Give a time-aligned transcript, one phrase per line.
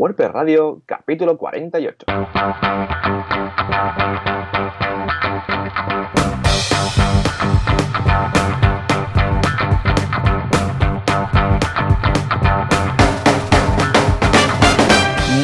[0.00, 2.06] WordPress Radio, capítulo 48.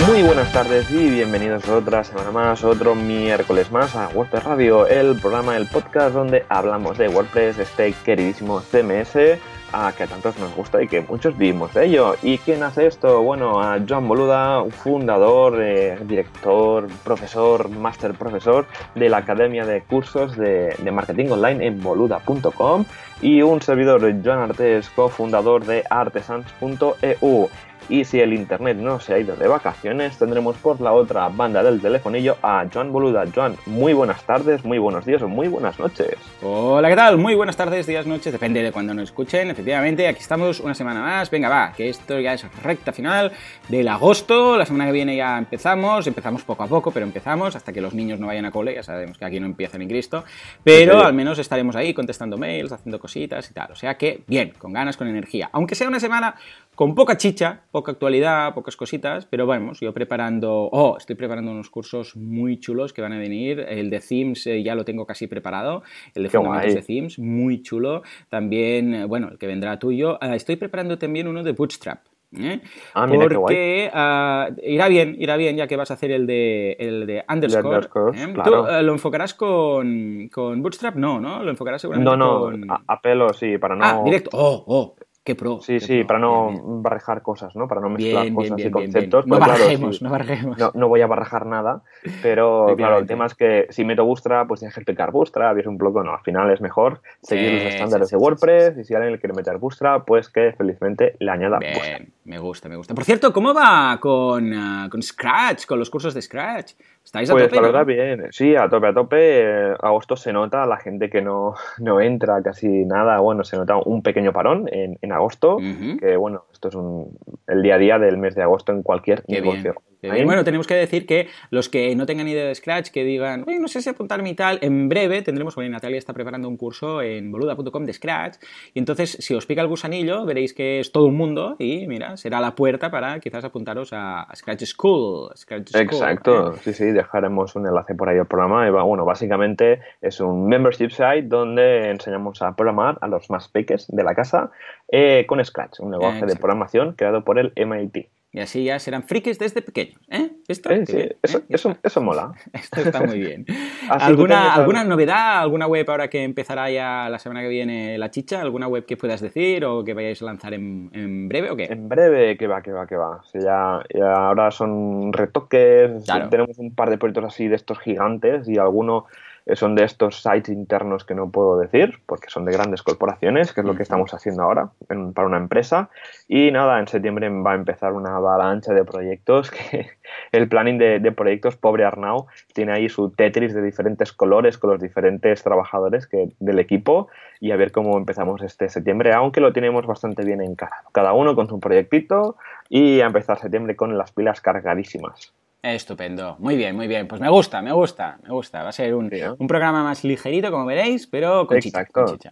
[0.06, 5.20] Muy buenas tardes y bienvenidos otra semana más, otro miércoles más a WordPress Radio, el
[5.20, 9.38] programa, el podcast donde hablamos de WordPress, este queridísimo CMS
[9.72, 12.14] a que a tantos nos gusta y que muchos vivimos de ello.
[12.22, 13.22] ¿Y quién hace esto?
[13.22, 20.36] Bueno, a Joan Boluda, fundador, eh, director, profesor, máster profesor de la Academia de Cursos
[20.36, 22.84] de, de Marketing Online en boluda.com
[23.20, 27.48] y un servidor, Joan Artes, cofundador de artesans.eu.
[27.88, 31.62] Y si el internet no se ha ido de vacaciones, tendremos por la otra banda
[31.62, 33.24] del telefonillo a Joan Boluda.
[33.32, 36.16] Joan, muy buenas tardes, muy buenos días o muy buenas noches.
[36.42, 37.16] Hola, ¿qué tal?
[37.16, 39.50] Muy buenas tardes, días, noches, depende de cuando nos escuchen.
[39.50, 41.30] Efectivamente, aquí estamos una semana más.
[41.30, 43.30] Venga, va, que esto ya es recta final
[43.68, 44.56] del agosto.
[44.56, 46.08] La semana que viene ya empezamos.
[46.08, 48.74] Empezamos poco a poco, pero empezamos hasta que los niños no vayan a cole.
[48.74, 50.24] Ya sabemos que aquí no empieza ni Cristo.
[50.64, 53.70] Pero al menos estaremos ahí contestando mails, haciendo cositas y tal.
[53.70, 55.50] O sea que, bien, con ganas, con energía.
[55.52, 56.34] Aunque sea una semana
[56.76, 61.70] con poca chicha, poca actualidad, pocas cositas, pero vamos, yo preparando, oh, estoy preparando unos
[61.70, 63.60] cursos muy chulos que van a venir.
[63.60, 65.82] El de Themes eh, ya lo tengo casi preparado,
[66.14, 68.02] el de Fundamentos de Themes, muy chulo.
[68.28, 70.18] También, eh, bueno, el que vendrá tuyo.
[70.20, 72.00] Uh, estoy preparando también uno de Bootstrap.
[72.38, 72.60] ¿eh?
[72.92, 76.76] Ah, mira Porque uh, irá bien, irá bien, ya que vas a hacer el de,
[76.78, 77.88] el de underscore.
[78.14, 78.32] ¿eh?
[78.34, 78.66] claro.
[78.66, 80.96] ¿Tú uh, lo enfocarás con, con Bootstrap?
[80.96, 81.42] No, ¿no?
[81.42, 82.70] Lo enfocarás seguramente No, no, con...
[82.70, 83.82] a, a, pelo sí, para no...
[83.82, 84.28] Ah, directo.
[84.34, 84.96] Oh, oh.
[85.26, 85.60] Qué pro.
[85.60, 86.06] Sí, qué sí, pro.
[86.06, 86.82] para no bien, bien.
[86.84, 87.66] barrejar cosas, ¿no?
[87.66, 89.26] Para no mezclar Bien, cosas y conceptos.
[89.26, 90.56] No pues claro, sí, no barrejemos.
[90.56, 91.82] no, no voy a barrajar nada,
[92.22, 95.60] pero claro, el tema es que si meto Bootstrap, pues tienes que explicar Bootstrap y
[95.62, 98.78] es un poco, no, al final es mejor seguir Sí, los estándares sí, de WordPress
[98.78, 102.02] y si alguien le quiere meter Bootstrap, pues que felizmente le añada Bootstrap.
[102.24, 102.94] Me gusta, me gusta.
[102.94, 106.74] Por cierto, ¿cómo va con, uh, con Scratch, con los cursos de Scratch?
[107.06, 107.56] ¿Estáis a Pues tope?
[107.56, 107.68] la no?
[107.68, 109.16] verdad bien, sí, a tope, a tope.
[109.20, 113.76] Eh, agosto se nota, la gente que no, no entra casi nada, bueno, se nota
[113.76, 115.56] un pequeño parón en, en agosto,
[116.00, 117.16] que bueno, esto es un,
[117.46, 119.74] el día a día del mes de agosto en cualquier Qué negocio.
[120.02, 120.24] bien.
[120.24, 123.58] Bueno, tenemos que decir que los que no tengan idea de Scratch, que digan, oye,
[123.58, 127.02] no sé si apuntarme y tal, en breve tendremos, porque Natalia está preparando un curso
[127.02, 128.36] en boluda.com de Scratch,
[128.72, 132.16] y entonces si os pica el gusanillo, veréis que es todo un mundo, y mira,
[132.16, 135.30] será la puerta para quizás apuntaros a, a Scratch School.
[135.36, 136.58] Scratch School, Exacto, ¿eh?
[136.62, 138.66] sí, sí, dejaremos un enlace por ahí al programa.
[138.66, 143.86] Y bueno, básicamente es un membership site donde enseñamos a programar a los más peques
[143.88, 144.50] de la casa
[144.88, 148.08] eh, con Scratch, un lenguaje de programación creado por el MIT.
[148.36, 150.28] Y así ya serán frikis desde pequeños, ¿eh?
[150.46, 150.68] ¿Esto?
[150.68, 151.16] Sí, bien, ¿eh?
[151.22, 152.34] eso, eso, eso mola.
[152.52, 153.46] Esto está muy bien.
[153.88, 158.42] ¿Alguna, ¿Alguna novedad, alguna web ahora que empezará ya la semana que viene la chicha?
[158.42, 161.64] ¿Alguna web que puedas decir o que vayáis a lanzar en, en breve o qué?
[161.70, 163.16] En breve, que va, que va, que va.
[163.16, 166.28] O sea, ya, ya ahora son retoques, Claro.
[166.28, 169.06] tenemos un par de proyectos así de estos gigantes y alguno
[169.54, 173.60] son de estos sites internos que no puedo decir porque son de grandes corporaciones, que
[173.60, 175.88] es lo que estamos haciendo ahora en- para una empresa.
[176.26, 179.86] Y nada, en septiembre va a empezar una avalancha de proyectos que
[180.32, 184.70] el planning de, de proyectos, pobre Arnau, tiene ahí su Tetris de diferentes colores con
[184.70, 187.08] los diferentes trabajadores que, del equipo
[187.40, 190.88] y a ver cómo empezamos este septiembre, aunque lo tenemos bastante bien encarado.
[190.92, 192.36] Cada uno con su proyectito
[192.68, 195.35] y a empezar septiembre con las pilas cargadísimas.
[195.74, 196.36] Estupendo.
[196.38, 197.08] Muy bien, muy bien.
[197.08, 198.62] Pues me gusta, me gusta, me gusta.
[198.62, 202.04] Va a ser un, Sí, un programa más ligerito, como veréis, pero con chicha, Exacto.
[202.04, 202.30] con chicha.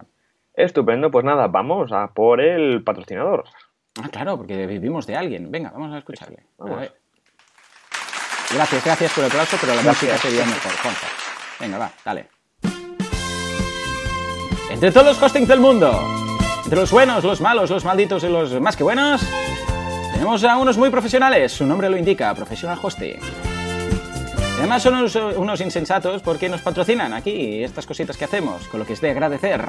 [0.54, 3.44] Estupendo, pues nada, vamos a por el patrocinador.
[4.00, 5.50] Ah, claro, porque vivimos de alguien.
[5.50, 6.46] Venga, vamos a escucharle.
[6.58, 6.76] Vamos.
[6.76, 6.94] A ver.
[8.54, 10.12] Gracias, gracias por el aplauso, pero la Gracias.
[10.12, 10.72] música sería mejor.
[11.58, 12.28] Venga, va, dale.
[14.70, 15.90] Entre todos los hostings del mundo,
[16.64, 19.22] entre los buenos, los malos, los malditos y los más que buenos,
[20.24, 21.52] tenemos a unos muy profesionales.
[21.52, 23.16] Su nombre lo indica, Professional Hosting.
[23.18, 28.80] Y Además son unos, unos insensatos porque nos patrocinan aquí estas cositas que hacemos, con
[28.80, 29.62] lo que es de agradecer.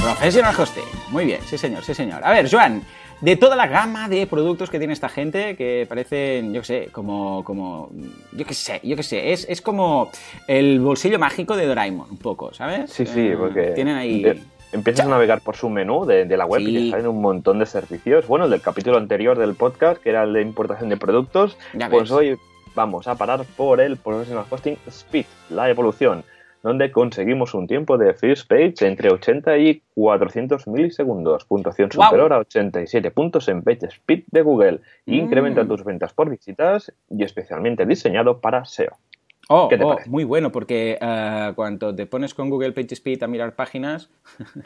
[0.00, 0.84] Professional Hosting.
[1.10, 2.20] Muy bien, sí señor, sí señor.
[2.24, 2.84] A ver, Joan,
[3.20, 6.88] de toda la gama de productos que tiene esta gente, que parecen, yo qué sé,
[6.92, 7.90] como, como,
[8.30, 10.08] yo qué sé, yo qué sé, es, es como
[10.46, 12.92] el bolsillo mágico de Doraemon, un poco, ¿sabes?
[12.92, 14.22] Sí, sí, Eh, porque Tienen ahí...
[14.22, 14.40] de-
[14.72, 17.58] empiezas a navegar por su menú de, de la web y te salen un montón
[17.58, 18.26] de servicios.
[18.26, 21.88] Bueno, el del capítulo anterior del podcast, que era el de importación de productos, Ya
[21.88, 22.10] pues ves.
[22.12, 22.38] hoy
[22.74, 26.22] vamos a parar por el Professional Hosting Speed, la evolución,
[26.62, 32.38] donde conseguimos un tiempo de first page entre 80 y 400 milisegundos, puntuación superior a
[32.38, 34.80] 87 puntos en Page Speed de Google.
[35.06, 35.14] Mm.
[35.14, 38.96] Incrementa tus ventas por visitas y especialmente diseñado para SEO.
[39.50, 43.28] Oh, ¿Qué te oh, muy bueno, porque uh, cuando te pones con Google PageSpeed a
[43.28, 44.10] mirar páginas,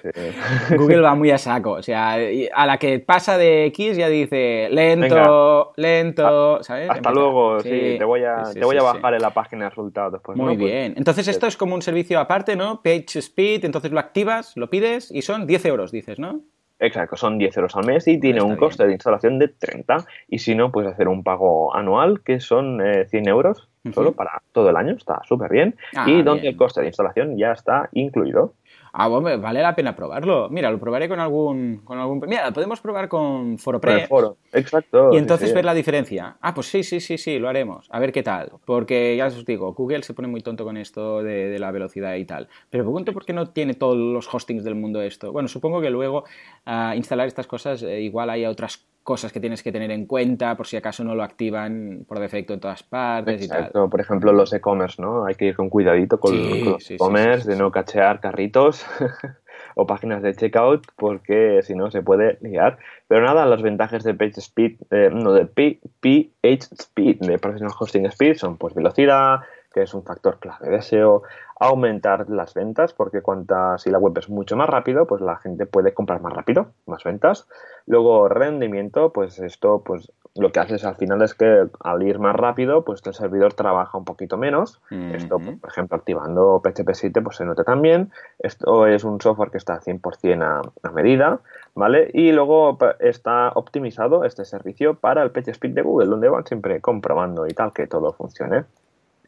[0.02, 0.11] sí.
[0.76, 1.70] Google va muy a saco.
[1.73, 2.14] O sea,
[2.52, 5.99] a la que pasa de X ya dice lento, Venga.
[5.99, 6.90] lento, ¿sabes?
[6.90, 7.14] Hasta Empieza.
[7.14, 9.70] luego, sí, sí, te voy a, sí, te voy a bajar en la página de
[9.70, 10.37] resultados después.
[10.37, 10.64] Muy ¿no?
[10.64, 10.94] bien.
[10.96, 12.82] Entonces esto es como un servicio aparte, ¿no?
[12.82, 16.40] PageSpeed, entonces lo activas, lo pides y son 10 euros, dices, ¿no?
[16.82, 18.88] Exacto, son 10 euros al mes y tiene Está un coste bien.
[18.88, 19.99] de instalación de 30.
[20.29, 23.94] Y si no, puedes hacer un pago anual que son eh, 100 euros uh -huh.
[23.94, 24.94] solo para todo el año.
[24.94, 25.76] Está súper bien.
[25.94, 26.52] Ah, y donde bien.
[26.55, 28.55] el coste de instalación ya está incluido.
[28.94, 30.50] Ah, bueno, vale la pena probarlo.
[30.50, 31.80] Mira, lo probaré con algún.
[31.82, 32.20] Con algún...
[32.26, 33.94] Mira, lo podemos probar con ForoPress.
[33.94, 35.14] Con el foro, exacto.
[35.14, 36.36] Y entonces sí, ver la diferencia.
[36.42, 37.88] Ah, pues sí, sí, sí, sí, lo haremos.
[37.90, 38.52] A ver qué tal.
[38.66, 42.14] Porque ya os digo, Google se pone muy tonto con esto de, de la velocidad
[42.16, 42.48] y tal.
[42.68, 45.32] Pero pregunto por qué no tiene todos los hostings del mundo esto.
[45.32, 46.24] Bueno, supongo que luego
[46.66, 50.56] uh, instalar estas cosas, eh, igual hay otras cosas que tienes que tener en cuenta
[50.56, 53.69] por si acaso no lo activan por defecto en todas partes Exacto.
[53.69, 53.90] y tal.
[53.90, 55.25] Por ejemplo, los e-commerce, ¿no?
[55.26, 58.20] Hay que ir con cuidadito con, Sí, con los sí, e-commerce, sí, de no cachear
[58.20, 58.87] carritos
[59.75, 62.78] o páginas de checkout, porque si no se puede liar.
[63.08, 68.37] Pero nada, las ventajas de PageSpeed, eh, no, de P- PageSpeed, de Professional Hosting Speed,
[68.37, 69.40] son pues velocidad,
[69.72, 71.22] que es un factor clave de SEO,
[71.58, 75.66] aumentar las ventas, porque cuanta, si la web es mucho más rápido, pues la gente
[75.66, 77.46] puede comprar más rápido, más ventas.
[77.86, 82.34] Luego, rendimiento, pues esto, pues lo que haces al final es que al ir más
[82.34, 84.80] rápido, pues el servidor trabaja un poquito menos.
[84.90, 88.10] Esto, pues, por ejemplo, activando PHP 7, pues se nota también.
[88.38, 91.40] Esto es un software que está 100% a, a medida,
[91.75, 92.10] ¿vale?
[92.14, 97.46] Y luego está optimizado este servicio para el PageSpeed de Google, donde van siempre comprobando
[97.46, 98.64] y tal que todo funcione.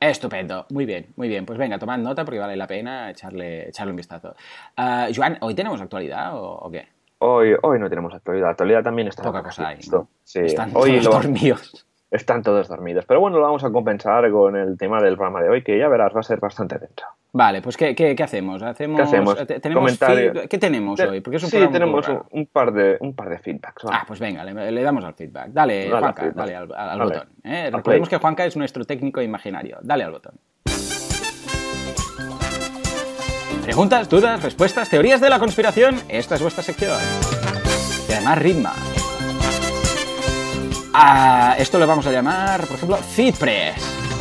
[0.00, 1.46] Estupendo, muy bien, muy bien.
[1.46, 4.34] Pues venga, tomad nota porque vale la pena echarle, echarle un vistazo.
[4.76, 6.88] Ah, Joan, ¿hoy tenemos actualidad o, o qué?
[7.18, 8.50] Hoy, hoy no tenemos actualidad.
[8.50, 9.78] Actualidad también está Poca cosa hay.
[10.24, 11.86] Sí, Están hoy todos lo- dormidos.
[12.10, 13.06] están todos dormidos.
[13.06, 15.88] Pero bueno, lo vamos a compensar con el tema del programa de hoy, que ya
[15.88, 17.06] verás, va a ser bastante denso.
[17.36, 18.62] Vale, pues ¿qué, qué, qué hacemos?
[18.62, 18.96] hacemos?
[18.96, 19.40] ¿Qué hacemos?
[19.40, 19.98] eh, te- ¿Tenemos
[20.48, 21.20] ¿Qué tenemos Te- hoy?
[21.20, 23.82] Porque es un sí, tenemos un, par de, un par de feedbacks.
[23.90, 25.48] Ah, pues venga, le, le damos al feedback.
[25.48, 26.36] Dale, Dale al Juanca, feedback.
[26.36, 27.28] dale al, botón.
[27.42, 27.70] ¿eh?
[27.72, 29.78] Recordemos que Juanca es nuestro técnico imaginario.
[29.82, 30.34] Dale al botón.
[33.64, 35.96] Preguntas, dudas, respuestas, teorías de la conspiración.
[36.08, 36.98] Esta es vuestra sección.
[38.08, 38.72] Y además ritma.
[40.92, 44.13] Ah, esto lo vamos a llamar, por ejemplo, FeedPress.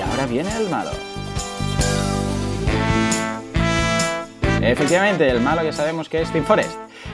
[0.00, 0.88] Y ahora viene el malo.
[4.62, 6.70] Efectivamente, el malo ya sabemos que es TeamForest.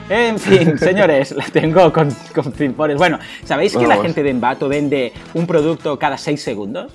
[0.09, 2.97] En fin, señores, la tengo con, con TeamForest.
[2.97, 6.93] Bueno, ¿sabéis que la gente de Envato vende un producto cada 6 segundos?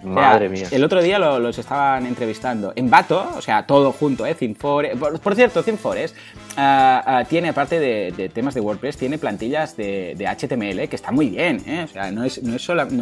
[0.00, 0.66] O sea, Madre mía.
[0.70, 2.74] El otro día lo- los estaban entrevistando.
[2.76, 4.34] En Bato, o sea, todo junto, ¿eh?
[4.34, 4.98] ThemeForest.
[4.98, 6.14] Por, por cierto, ThemeForest
[6.56, 11.10] ah, ah, tiene, aparte de, temas de WordPress, tiene plantillas de, de HTML que está
[11.10, 11.84] muy bien, ¿eh?
[11.84, 12.40] O sea, no es,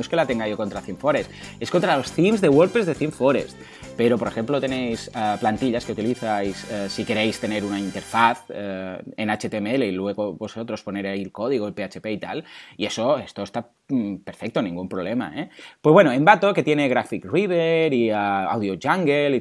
[0.09, 1.31] que la tenga yo contra ThemeForest,
[1.61, 3.57] es contra los themes de WordPress de ThemeForest.
[4.01, 8.99] Pero, por ejemplo, tenéis ah, plantillas que utilizáis eh, si queréis tener una interfaz eh,
[9.15, 12.45] en HTML y luego vosotros poner ahí el código, el PHP y tal.
[12.79, 15.33] Y eso, esto está mm, perfecto, ningún problema.
[15.37, 15.51] ¿eh?
[15.83, 19.41] Pues bueno, en Bato, que tiene Graphic Reader y Audio Jungle, y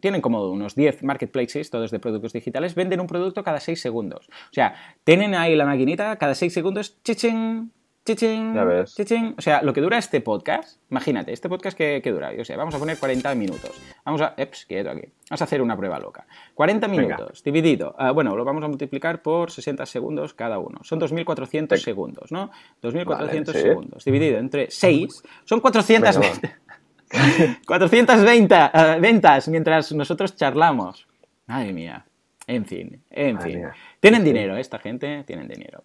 [0.00, 4.28] tienen como unos 10 marketplaces, todos de productos digitales, venden un producto cada 6 segundos.
[4.28, 4.74] O sea,
[5.04, 7.70] tienen ahí la maquinita, cada 6 segundos, chiching,
[8.04, 8.96] chiching, Ya ves.
[9.38, 12.56] O sea, lo que dura este podcast, imagínate, este podcast que, que dura, yo sé,
[12.56, 13.80] vamos a poner 40 minutos.
[14.04, 15.02] Vamos a, eps, quieto aquí.
[15.30, 16.26] Vamos a hacer una prueba loca.
[16.54, 17.02] 40 Venga.
[17.02, 20.80] minutos dividido, ah, bueno, lo vamos a multiplicar por 60 segundos cada uno.
[20.82, 21.76] Son 2.400 Venga.
[21.76, 22.50] segundos, ¿no?
[22.82, 23.52] 2.400 Vale, sí.
[23.52, 26.71] segundos dividido entre 6 son 400 Venga, va.
[27.66, 31.06] 420 eh, ventas mientras nosotros charlamos.
[31.46, 32.04] Madre mía.
[32.46, 33.58] En fin, en Madre fin.
[33.60, 33.72] mía.
[34.00, 34.32] Tienen Sí, sí.
[34.32, 35.84] dinero, esta gente, tienen dinero.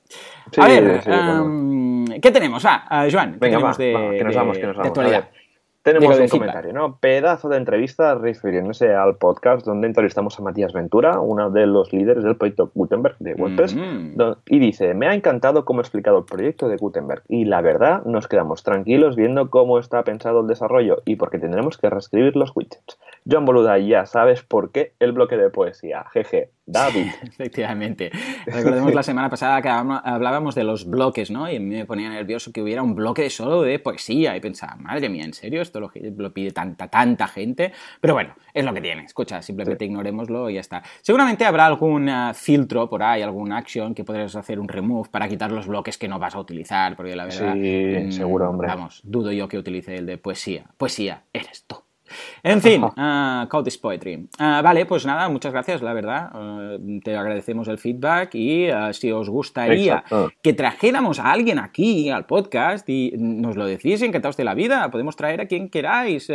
[0.51, 2.65] Sí, a ver, um, ¿qué tenemos?
[2.65, 4.75] Ah, ah, Joan, ¿qué Venga, va, tenemos de, va, que nos de- vamos, que nos
[4.75, 4.87] vamos.
[4.87, 5.29] Actualidad?
[5.93, 6.97] Tenemos Digo, un comentario, ¿no?
[6.97, 12.25] Pedazo de entrevista refiriéndose al podcast donde entrevistamos a Matías Ventura, uno de los líderes
[12.25, 13.77] del proyecto Gutenberg de WordPress,
[14.47, 18.03] y dice, me ha encantado cómo ha explicado el proyecto de Gutenberg y la verdad
[18.03, 22.51] nos quedamos tranquilos viendo cómo está pensado el desarrollo y porque tendremos que reescribir los
[22.53, 22.99] widgets.
[23.29, 26.05] John Boluda, ya sabes por qué el bloque de poesía.
[26.13, 27.07] Jeje, David.
[27.23, 28.11] Efectivamente.
[28.45, 31.51] Recordemos la semana pasada que hablábamos- de los bloques, ¿no?
[31.51, 34.35] Y me ponía nervioso que hubiera un bloque solo de poesía.
[34.35, 35.61] Y pensaba, madre mía, ¿en serio?
[35.61, 37.73] Esto lo, lo pide tanta, tanta gente.
[37.99, 39.03] Pero bueno, es lo que tiene.
[39.03, 40.83] Escucha, simplemente ignorémoslo y ya está.
[41.01, 45.27] Seguramente habrá algún ah, filtro por ahí, algún action que podrás hacer un remove para
[45.27, 46.95] quitar los bloques que no vas a utilizar.
[46.95, 47.53] Porque la verdad.
[47.53, 48.67] Sí, mm, seguro, hombre.
[48.67, 50.65] Vamos, dudo yo que utilice el de poesía.
[50.77, 51.75] Poesía, eres tú.
[52.43, 54.27] En fin, uh, Code is Poetry.
[54.39, 56.31] Uh, vale, pues nada, muchas gracias, la verdad.
[56.33, 60.31] Uh, te agradecemos el feedback y si os gustaría Exacto.
[60.41, 64.89] que trajéramos a alguien aquí al podcast y nos lo decís, encantados de la vida,
[64.91, 66.31] podemos traer a quien queráis.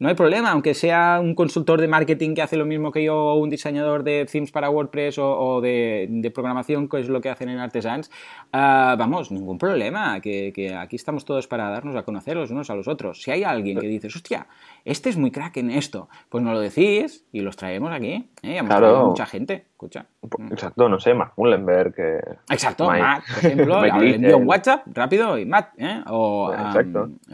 [0.00, 3.14] No hay problema, aunque sea un consultor de marketing que hace lo mismo que yo,
[3.14, 7.28] o un diseñador de themes para WordPress o, de, de, programación, que es lo que
[7.28, 8.10] hacen en Artesans.
[8.50, 12.74] vamos, ningún problema, que, que aquí estamos todos para darnos a conocer los unos a
[12.74, 13.22] los otros.
[13.22, 14.46] Si hay alguien que dices, hostia,
[14.86, 18.12] este es muy crack en esto, pues nos lo decís y los traemos aquí.
[18.42, 18.56] ¿eh?
[18.56, 19.06] Hemos claro.
[19.08, 20.06] mucha gente, escucha.
[20.22, 20.52] Mm.
[20.52, 21.94] Exacto, no sé, Matt Mullenberg.
[21.94, 22.20] Que...
[22.48, 26.02] Exacto, Matt, por ejemplo, le envío un WhatsApp rápido y Matt, ¿eh?
[26.08, 26.54] o,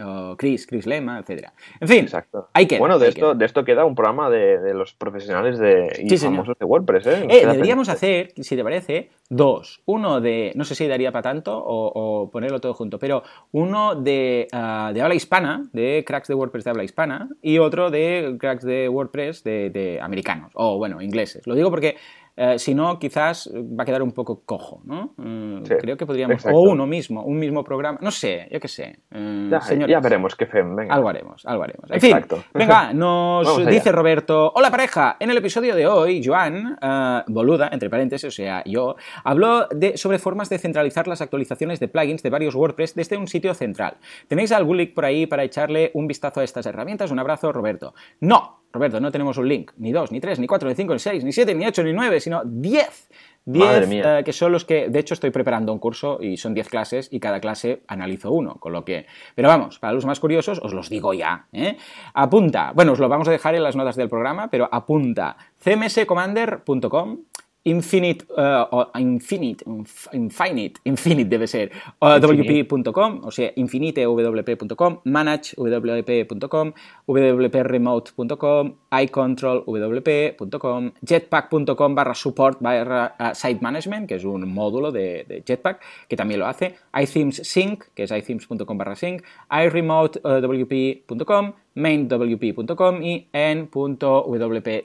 [0.04, 1.52] o, Chris, Chris Lema, etcétera.
[1.78, 2.48] En fin, Exacto.
[2.56, 2.78] Hay que.
[2.78, 6.58] Bueno, de esto, de esto queda un programa de, de los profesionales de, y famosos
[6.58, 7.06] de WordPress.
[7.06, 7.26] ¿eh?
[7.28, 9.82] eh deberíamos hacer, si te parece, dos.
[9.84, 13.22] Uno de, no sé si daría para tanto o, o ponerlo todo junto, pero
[13.52, 17.90] uno de, uh, de habla hispana, de cracks de WordPress de habla hispana, y otro
[17.90, 21.46] de cracks de WordPress de, de americanos, o bueno, ingleses.
[21.46, 21.96] Lo digo porque
[22.36, 25.14] eh, si no, quizás va a quedar un poco cojo, ¿no?
[25.16, 26.44] Mm, creo que podríamos...
[26.46, 29.00] O uno mismo, un mismo programa, no sé, yo qué sé.
[29.10, 30.94] Ya, veremos qué fe, venga.
[30.94, 31.90] Algo haremos, algo haremos.
[31.90, 32.36] En Exacto.
[32.36, 37.70] fin, venga, nos dice Roberto, hola pareja, en el episodio de hoy, Joan, uh, boluda,
[37.72, 42.22] entre paréntesis, o sea, yo, habló de, sobre formas de centralizar las actualizaciones de plugins
[42.22, 43.96] de varios WordPress desde un sitio central.
[44.28, 47.10] ¿Tenéis algún link por ahí para echarle un vistazo a estas herramientas?
[47.10, 47.94] Un abrazo, Roberto.
[48.20, 50.98] No, Roberto, no tenemos un link, ni dos, ni tres, ni cuatro, ni cinco, ni
[50.98, 53.08] seis, ni siete, ni ocho, ni nueve, sino diez.
[53.48, 56.68] Diez, eh, que son los que, de hecho, estoy preparando un curso y son diez
[56.68, 59.06] clases y cada clase analizo uno, con lo que...
[59.36, 61.46] Pero vamos, para los más curiosos os los digo ya.
[61.52, 61.76] ¿eh?
[62.14, 67.18] Apunta, bueno, os lo vamos a dejar en las notas del programa, pero apunta cmscommander.com
[67.66, 69.64] Infinite, uh, Infinite,
[70.12, 76.72] Infinite, Infinite debe ser, wp.com, o sea, infinitewp.com, managewp.com,
[77.08, 85.42] wpremote.com, icontrolwp.com, jetpack.com barra support barra uh, site management, que es un módulo de, de,
[85.44, 93.28] Jetpack, que también lo hace, iThemes sync, que es ithemes.com barra sync, iremotewp.com, mainwp.com y
[93.32, 94.80] en.wp-io.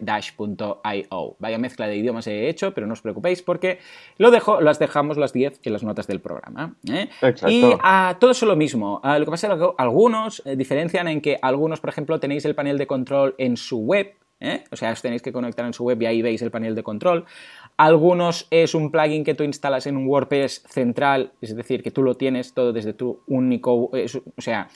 [1.39, 3.79] Vaya mezcla de idiomas he hecho, pero no os preocupéis porque
[4.17, 6.75] lo dejo, las dejamos las 10 en las notas del programa.
[6.87, 7.09] ¿eh?
[7.47, 9.01] Y a todo eso lo mismo.
[9.03, 12.53] lo que pasa es que algunos eh, diferencian en que algunos, por ejemplo, tenéis el
[12.55, 14.63] panel de control en su web, ¿eh?
[14.71, 16.83] o sea, os tenéis que conectar en su web y ahí veis el panel de
[16.83, 17.25] control.
[17.77, 22.03] Algunos es un plugin que tú instalas en un WordPress central, es decir, que tú
[22.03, 24.69] lo tienes todo desde tu único, o sea,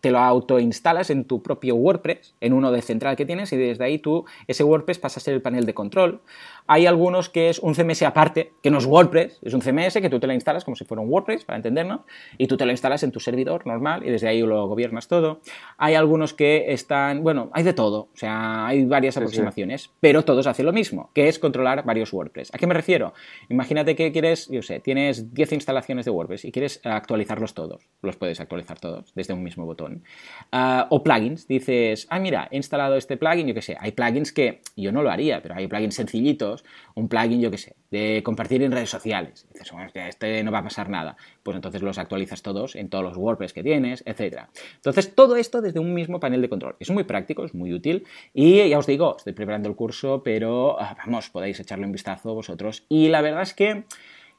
[0.00, 3.84] te lo autoinstalas en tu propio WordPress, en uno de central que tienes y desde
[3.84, 6.20] ahí tú, ese WordPress pasa a ser el panel de control.
[6.66, 10.10] Hay algunos que es un CMS aparte, que no es WordPress, es un CMS que
[10.10, 12.00] tú te lo instalas como si fuera un WordPress, para entendernos,
[12.38, 15.40] y tú te lo instalas en tu servidor normal y desde ahí lo gobiernas todo.
[15.76, 20.46] Hay algunos que están, bueno, hay de todo, o sea, hay varias aproximaciones, pero todos
[20.46, 22.54] hacen lo mismo, que es controlar varios WordPress.
[22.54, 23.12] ¿A qué me refiero?
[23.48, 28.16] Imagínate que quieres, yo sé, tienes 10 instalaciones de WordPress y quieres actualizarlos todos, los
[28.16, 30.04] puedes actualizar todos desde un mismo botón.
[30.50, 34.32] Ah, o plugins, dices, ah, mira, he instalado este plugin, yo qué sé, hay plugins
[34.32, 36.51] que yo no lo haría, pero hay plugins sencillitos
[36.94, 39.46] un plugin, yo qué sé, de compartir en redes sociales.
[39.52, 41.16] dices, bueno, este no va a pasar nada.
[41.42, 44.42] Pues entonces los actualizas todos en todos los WordPress que tienes, etc.
[44.76, 46.76] Entonces, todo esto desde un mismo panel de control.
[46.80, 48.06] Es muy práctico, es muy útil.
[48.34, 52.34] Y ya os digo, estoy preparando el curso, pero ah, vamos, podéis echarle un vistazo
[52.34, 52.84] vosotros.
[52.88, 53.84] Y la verdad es que.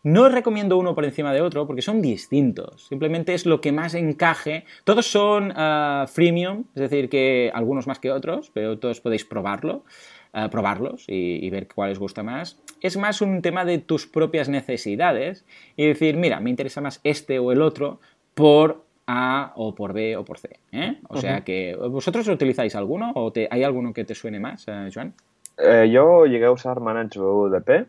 [0.04, 2.88] No os recomiendo uno por encima de otro porque son distintos.
[2.88, 4.66] Simplemente es lo que más encaje.
[4.84, 9.84] Todos son ah, freemium, es decir, que algunos más que otros, pero todos podéis probarlo
[10.50, 12.60] probarlos y, ver cuál les gusta más.
[12.82, 15.46] Es más un tema de tus propias necesidades
[15.76, 18.00] y decir, mira, me interesa más este o el otro
[18.34, 20.60] por A o por B o por C.
[20.72, 20.98] ¿eh?
[21.08, 25.14] O sea que, ¿vosotros utilizáis alguno o hay alguno que te suene más, eh, Joan?
[25.58, 27.88] Eh, yo llegué a usar Manage UDP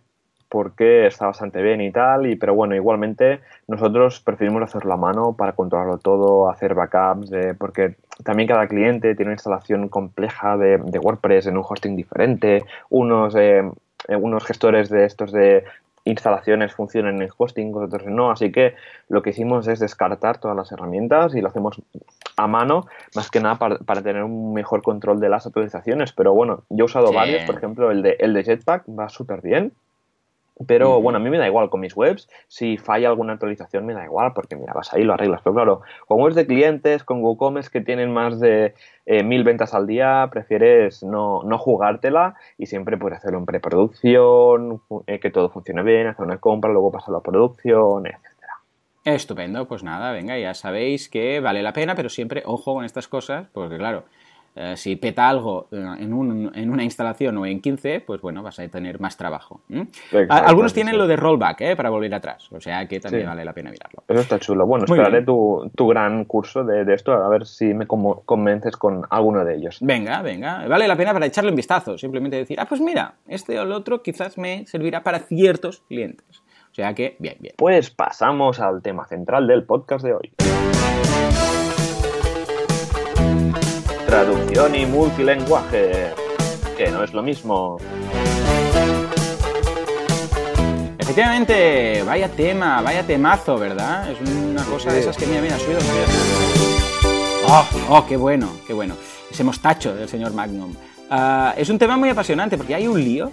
[0.54, 5.34] porque está bastante bien y tal, y, pero bueno, igualmente nosotros preferimos hacerlo a mano
[5.36, 11.48] para controlarlo todo, hacer backups, porque también cada cliente tiene una instalación compleja de, WordPress
[11.48, 13.68] en un hosting diferente, unos, eh,
[14.06, 15.64] eh, unos gestores de estos de
[16.04, 18.76] instalaciones funcionan en hosting, otros no, así que
[19.08, 21.82] lo que hicimos es descartar todas las herramientas y lo hacemos
[22.36, 26.62] a mano, más que nada para, tener un mejor control de las actualizaciones, pero bueno,
[26.68, 29.72] yo he usado varios, por ejemplo, el de, el de Jetpack va súper bien,
[30.66, 33.94] pero bueno, a mí me da igual con mis webs, si falla alguna actualización me
[33.94, 35.40] da igual, porque mira, vas ahí lo arreglas.
[35.42, 38.74] Pero claro, con webs de clientes, con WooCommerce que tienen más de
[39.06, 44.80] eh, mil ventas al día, prefieres no, no jugártela y siempre puedes hacerlo en preproducción,
[45.06, 48.34] eh, que todo funcione bien, hacer una compra, luego pasar a producción, etcétera.
[49.04, 53.08] Estupendo, pues nada, venga, ya sabéis que vale la pena, pero siempre ojo con estas
[53.08, 54.04] cosas, porque claro,
[54.56, 58.42] eh, si peta algo eh, en, un, en, una instalación o en 15, pues bueno,
[58.42, 59.62] vas a tener más trabajo.
[60.28, 61.76] Algunos tienen lo de rollback, ¿eh?
[61.76, 64.04] Para volver atrás, o sea que también vale la pena mirarlo.
[64.06, 64.66] Eso está chulo.
[64.66, 69.02] Bueno, esperaré tu, tu, gran curso de, de, esto, a ver si me convences con
[69.10, 69.78] alguno de ellos.
[69.80, 73.58] Venga, venga, vale la pena para echarle un vistazo, simplemente decir, ah, pues mira, este
[73.58, 76.42] o el otro quizás me servirá para ciertos clientes.
[76.70, 77.54] O sea que, bien, bien.
[77.56, 80.32] Pues pasamos al tema central del podcast de hoy.
[84.14, 86.12] Traducción y multilenguaje,
[86.76, 87.78] que no es lo mismo.
[90.96, 94.08] Efectivamente, vaya tema, vaya temazo, ¿verdad?
[94.12, 95.80] Es una cosa de esas que mira, mira, subido.
[97.48, 98.94] Oh, oh, qué bueno, qué bueno.
[99.28, 100.72] Ese mostacho del señor Magnum.
[101.10, 103.32] Ah, es un tema muy apasionante porque hay un lío.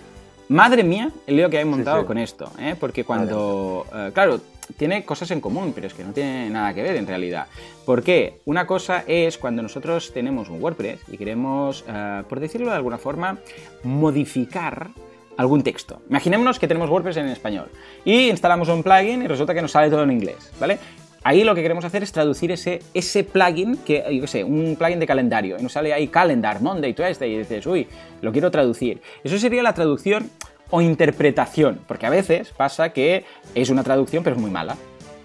[0.50, 2.76] Madre mía, el lío que hay montado con esto, ¿eh?
[2.78, 4.42] Porque cuando, eh, claro,
[4.78, 7.48] tiene cosas en común, pero es que no tiene nada que ver en realidad.
[7.86, 8.40] ¿Por qué?
[8.46, 12.98] Una cosa es cuando nosotros tenemos un WordPress y queremos, eh, por decirlo de alguna
[12.98, 13.38] forma,
[13.84, 14.90] modificar
[15.38, 16.02] algún texto.
[16.10, 17.70] Imaginémonos que tenemos WordPress en español
[18.06, 20.78] y instalamos un plugin y resulta que nos sale todo en inglés, ¿vale?
[21.24, 24.76] Ahí lo que queremos hacer es traducir ese, ese plugin, que, yo qué sé, un
[24.76, 27.88] plugin de calendario, y nos sale ahí Calendar, Monday, Tuesday, y dices, uy,
[28.22, 29.02] lo quiero traducir.
[29.24, 30.32] Eso sería la traducción
[30.72, 34.76] o interpretación, porque a veces pasa que es una traducción pero es muy mala.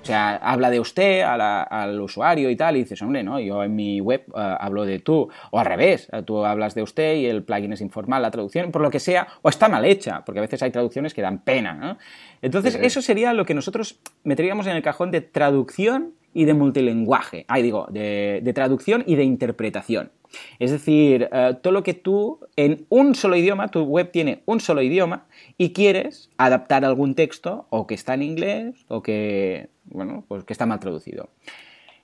[0.02, 3.74] O sea, habla de usted al usuario y tal, y dices, hombre, no, yo en
[3.74, 7.26] mi web eh, hablo de tú, o al revés, eh, tú hablas de usted y
[7.26, 10.38] el plugin es informal, la traducción, por lo que sea, o está mal hecha, porque
[10.38, 11.98] a veces hay traducciones que dan pena, ¿no?
[12.40, 17.44] Entonces, eso sería lo que nosotros meteríamos en el cajón de traducción y de multilenguaje,
[17.48, 20.12] ahí digo, de traducción y de interpretación.
[20.58, 24.60] Es decir, eh, todo lo que tú en un solo idioma, tu web tiene un
[24.60, 25.26] solo idioma
[25.58, 30.52] y quieres adaptar algún texto o que está en inglés o que, bueno, pues que
[30.52, 31.30] está mal traducido.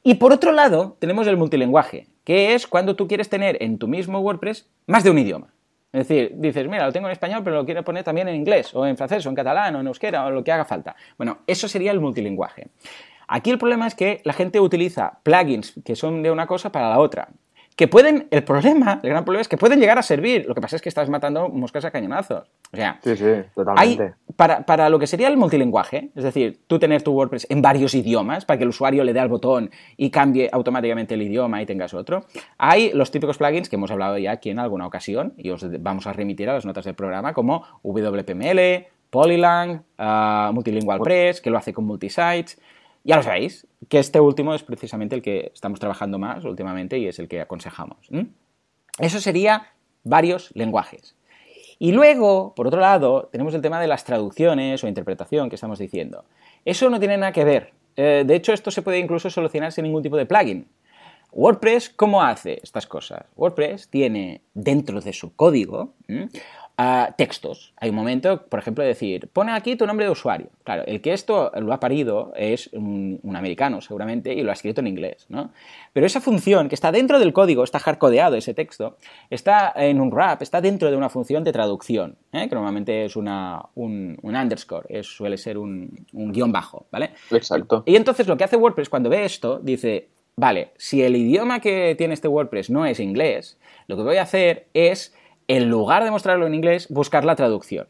[0.02, 3.86] Y por otro lado, tenemos el multilenguaje, que es cuando tú quieres tener en tu
[3.88, 5.52] mismo WordPress más de un idioma.
[5.92, 8.74] Es decir, dices, mira, lo tengo en español, pero lo quiero poner también en inglés,
[8.74, 10.96] o en francés, o en catalán, o en euskera, o lo que haga falta.
[11.18, 12.68] Bueno, eso sería el multilenguaje.
[13.28, 16.88] Aquí el problema es que la gente utiliza plugins que son de una cosa para
[16.88, 17.28] la otra
[17.76, 20.44] que pueden, el problema, el gran problema es que pueden llegar a servir.
[20.46, 22.50] Lo que pasa es que estás matando moscas a cañonazos.
[22.72, 23.24] O sea, sí, sí,
[23.54, 24.14] totalmente.
[24.36, 27.94] para, para, lo que sería el multilinguaje, es decir, tú tener tu WordPress en varios
[27.94, 31.66] idiomas para que el usuario le dé al botón y cambie automáticamente el idioma y
[31.66, 32.24] tengas otro,
[32.58, 36.06] hay los típicos plugins que hemos hablado ya aquí en alguna ocasión y os vamos
[36.06, 41.58] a remitir a las notas del programa como WPML, Polylang, uh, Multilingual Press, que lo
[41.58, 42.58] hace con multisites.
[43.04, 47.08] Ya lo sabéis, que este último es precisamente el que estamos trabajando más últimamente y
[47.08, 48.08] es el que aconsejamos.
[48.98, 49.72] Eso sería
[50.04, 51.16] varios lenguajes.
[51.78, 55.80] Y luego, por otro lado, tenemos el tema de las traducciones o interpretación que estamos
[55.80, 56.24] diciendo.
[56.64, 57.72] Eso no tiene nada que ver.
[57.96, 60.68] Eh, de hecho, esto se puede incluso solucionar sin ningún tipo de plugin.
[61.32, 63.24] WordPress, ¿cómo hace estas cosas?
[63.36, 65.94] WordPress tiene dentro de su código
[67.16, 67.72] textos.
[67.76, 70.48] Hay un momento, por ejemplo, de decir, pone aquí tu nombre de usuario.
[70.64, 74.80] Claro, el que esto lo ha parido es un, americano, seguramente, y lo ha escrito
[74.80, 75.52] en inglés, ¿no?
[75.92, 78.96] Pero esa función que está dentro del código, está hardcodeado ese texto,
[79.30, 82.48] está en un wrap, está dentro de una función de traducción, ¿eh?
[82.48, 87.10] que normalmente es una, un, underscore, es, suele ser un, un guion bajo, ¿vale?
[87.30, 87.82] Exacto.
[87.86, 91.94] Y entonces lo que hace WordPress cuando ve esto, dice, vale, si el idioma que
[91.96, 95.14] tiene este WordPress no es inglés, lo que voy a hacer es
[95.48, 97.86] en lugar de mostrarlo en inglés, buscar la traducción.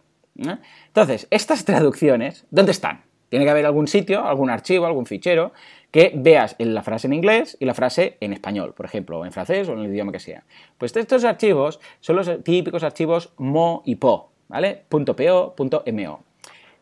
[0.86, 3.02] Entonces, estas traducciones, ¿dónde están?
[3.28, 5.52] Tiene que haber algún sitio, algún archivo, algún fichero
[5.90, 9.32] que veas la frase en inglés y la frase en español, por ejemplo, o en
[9.32, 10.44] francés o en el idioma que sea.
[10.78, 14.84] Pues estos archivos son los típicos archivos mo y po, ¿vale?
[14.88, 16.24] .po, .mo.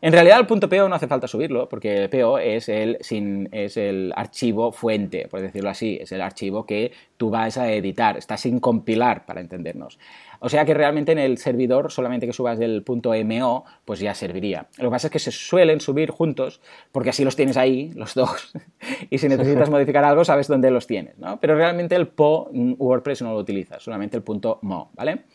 [0.03, 3.47] En realidad el punto .po no hace falta subirlo, porque el PO es el, sin,
[3.51, 8.17] es el archivo fuente, por decirlo así, es el archivo que tú vas a editar,
[8.17, 9.99] está sin compilar, para entendernos.
[10.39, 14.15] O sea que realmente en el servidor, solamente que subas el punto .mo, pues ya
[14.15, 14.65] serviría.
[14.79, 16.61] Lo que pasa es que se suelen subir juntos,
[16.91, 18.53] porque así los tienes ahí, los dos,
[19.11, 21.39] y si necesitas modificar algo, sabes dónde los tienes, ¿no?
[21.39, 25.25] Pero realmente el PO WordPress no lo utiliza, solamente el punto .mo, ¿vale?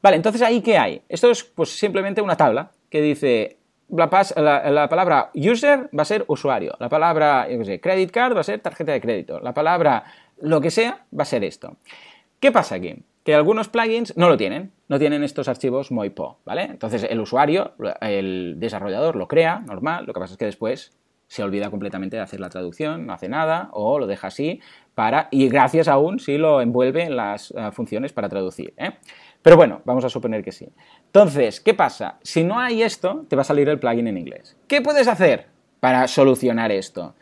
[0.00, 1.02] Vale, entonces ahí ¿qué hay?
[1.06, 6.74] Esto es pues simplemente una tabla que dice la, palabra user va a ser usuario,
[6.78, 7.46] la palabra
[7.80, 10.04] credit card va a ser tarjeta de crédito, la palabra
[10.40, 11.76] lo que sea va a ser esto.
[12.40, 13.02] ¿Qué pasa aquí?
[13.24, 16.62] Que algunos plugins no lo tienen, no tienen estos archivos MoiPo, ¿vale?
[16.62, 20.92] Entonces el usuario, el desarrollador lo crea, normal, lo que pasa es que después
[21.28, 24.60] se olvida completamente de hacer la traducción, no hace nada o lo deja así
[24.94, 28.74] para y gracias aún si lo envuelve en las eh, funciones para traducir.
[28.76, 28.92] ¿eh?
[29.46, 30.68] Pero bueno, vamos a suponer que sí.
[31.04, 32.18] Entonces, ¿qué pasa?
[32.20, 34.56] Si no hay esto, te va a salir el plugin en inglés.
[34.66, 35.46] ¿Qué puedes hacer
[35.78, 37.14] para solucionar esto?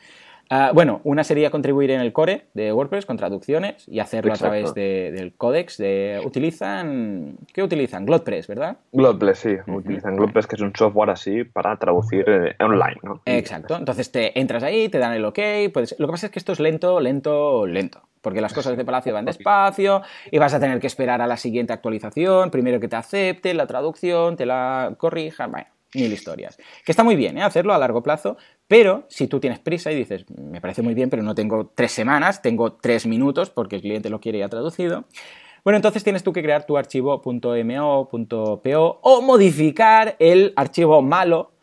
[0.48, 4.36] Ah, bueno, una sería contribuir en el core de WordPress con traducciones y hacerlo a
[4.36, 5.76] través del códex.
[5.76, 8.06] De, utilizan, ¿Qué utilizan?
[8.06, 8.78] GlotPress, ¿verdad?
[8.92, 9.56] GlotPress, sí.
[9.66, 13.20] Utilizan GlotPress, que es un software así para traducir eh, online, ¿no?
[13.26, 13.76] Exacto.
[13.76, 15.40] Entonces te entras ahí, te dan el OK.
[15.74, 15.94] Puedes...
[15.98, 18.00] Lo que pasa es que esto es lento, lento, lento.
[18.24, 21.36] Porque las cosas de Palacio van despacio y vas a tener que esperar a la
[21.36, 25.52] siguiente actualización, primero que te acepte la traducción, te la corrijan.
[25.52, 26.56] Bueno, mil historias.
[26.84, 27.42] Que está muy bien ¿eh?
[27.42, 31.10] hacerlo a largo plazo, pero si tú tienes prisa y dices, me parece muy bien,
[31.10, 35.04] pero no tengo tres semanas, tengo tres minutos porque el cliente lo quiere ya traducido.
[35.62, 41.53] Bueno, entonces tienes tú que crear tu archivo .mo, .po o modificar el archivo malo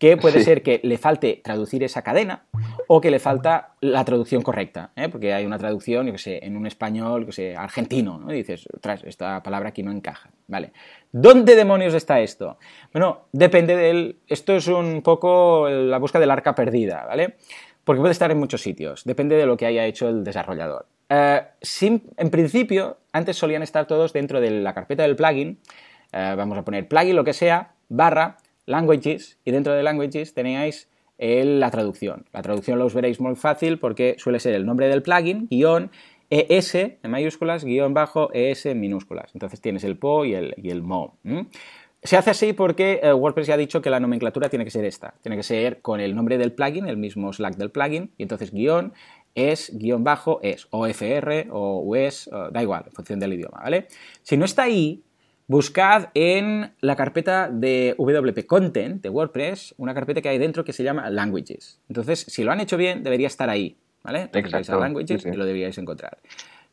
[0.00, 2.44] que puede ser que le falte traducir esa cadena
[2.86, 5.10] o que le falta la traducción correcta, ¿eh?
[5.10, 8.32] porque hay una traducción, yo que sé, en un español, que sé, argentino, ¿no?
[8.32, 10.72] Y dices, tras, esta palabra aquí no encaja, ¿vale?
[11.12, 12.56] ¿Dónde demonios está esto?
[12.94, 14.16] Bueno, depende del...
[14.26, 17.36] Esto es un poco la búsqueda del arca perdida, ¿vale?
[17.84, 20.86] Porque puede estar en muchos sitios, depende de lo que haya hecho el desarrollador.
[21.10, 21.42] Eh,
[21.82, 25.58] en principio, antes solían estar todos dentro de la carpeta del plugin,
[26.12, 28.38] eh, vamos a poner plugin, lo que sea, barra,
[28.70, 32.24] languages y dentro de languages tenéis la traducción.
[32.32, 35.90] La traducción lo os veréis muy fácil porque suele ser el nombre del plugin, guion,
[36.30, 39.30] ES en mayúsculas, guion bajo, ES en minúsculas.
[39.34, 41.18] Entonces tienes el PO y el, y el MO.
[42.02, 44.86] Se hace así porque eh, WordPress ya ha dicho que la nomenclatura tiene que ser
[44.86, 45.12] esta.
[45.20, 48.52] Tiene que ser con el nombre del plugin, el mismo Slack del plugin, y entonces
[48.52, 48.94] guion
[49.34, 53.86] es, guion bajo, es, o FR, o US, da igual, en función del idioma, ¿vale?
[54.22, 55.04] Si no está ahí,
[55.50, 60.72] Buscad en la carpeta de WP Content de WordPress una carpeta que hay dentro que
[60.72, 61.80] se llama Languages.
[61.88, 63.76] Entonces, si lo han hecho bien, debería estar ahí.
[64.04, 64.30] ¿Vale?
[64.32, 64.78] Exacto.
[64.78, 66.18] Languages y lo deberíais encontrar.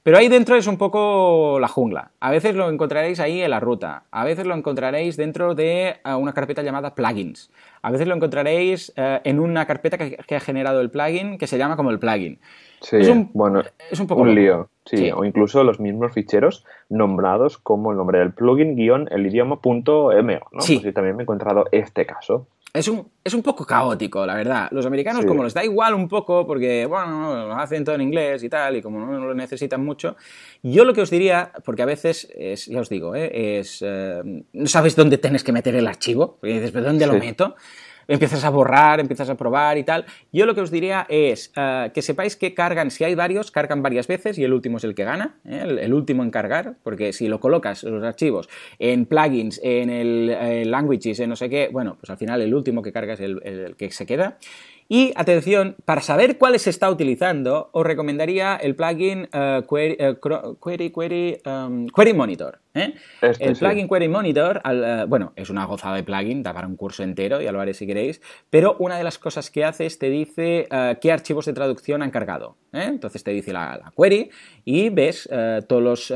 [0.04, 2.12] Pero ahí dentro es un poco la jungla.
[2.20, 4.04] A veces lo encontraréis ahí en la ruta.
[4.12, 7.50] A veces lo encontraréis dentro de eh, una carpeta llamada plugins.
[7.88, 11.58] A veces lo encontraréis eh, en una carpeta que, ha generado el plugin que se
[11.58, 12.38] llama como el plugin.
[12.82, 14.70] Sí, es un, bueno, es un poco un lío.
[14.86, 19.62] Sí, o incluso los mismos ficheros nombrados como el nombre del plugin guion el idioma
[19.62, 20.60] punto ¿no?
[20.60, 20.80] Sí.
[20.80, 22.48] Pues también me he encontrado este caso.
[22.78, 24.68] Es un, es un poco caótico, la verdad.
[24.72, 28.44] Los americanos, como les da igual un poco, porque, bueno, lo hacen todo en inglés
[28.44, 30.16] y tal, y como no lo necesitan mucho,
[30.62, 33.60] yo lo que os diría, porque a veces, es, ya os digo, ¿eh?
[33.60, 33.80] es.
[33.82, 37.56] Eh, no sabes dónde tienes que meter el archivo, porque dices, ¿pero dónde lo meto?
[38.08, 40.06] Empiezas a borrar, empiezas a probar y tal.
[40.32, 43.82] Yo lo que os diría es eh, que sepáis que cargan, si hay varios, cargan
[43.82, 45.78] varias veces y el último es el que gana, ¿eh?
[45.82, 51.20] el, último en cargar, porque si lo colocas los archivos en plugins, en el languages,
[51.20, 53.92] en no sé qué, bueno, pues al final el último que carga es el que
[53.92, 54.38] se queda.
[54.90, 60.16] Y atención, para saber cuáles se está utilizando, os recomendaría el plugin eh, eh,
[60.64, 62.60] Query, Query, um, Query, Monitor.
[62.74, 62.94] ¿eh?
[63.22, 64.62] Este el plugin Query Monitor,
[65.10, 67.86] bueno, es una gozada de plugin, da para un curso entero, ya lo haré si
[67.86, 70.68] queréis, pero una de las cosas que hace es te dice
[71.02, 72.56] qué archivos de traducción han cargado.
[72.72, 74.30] Entonces te dice la, la query
[74.64, 75.28] y ves
[75.68, 76.14] todos los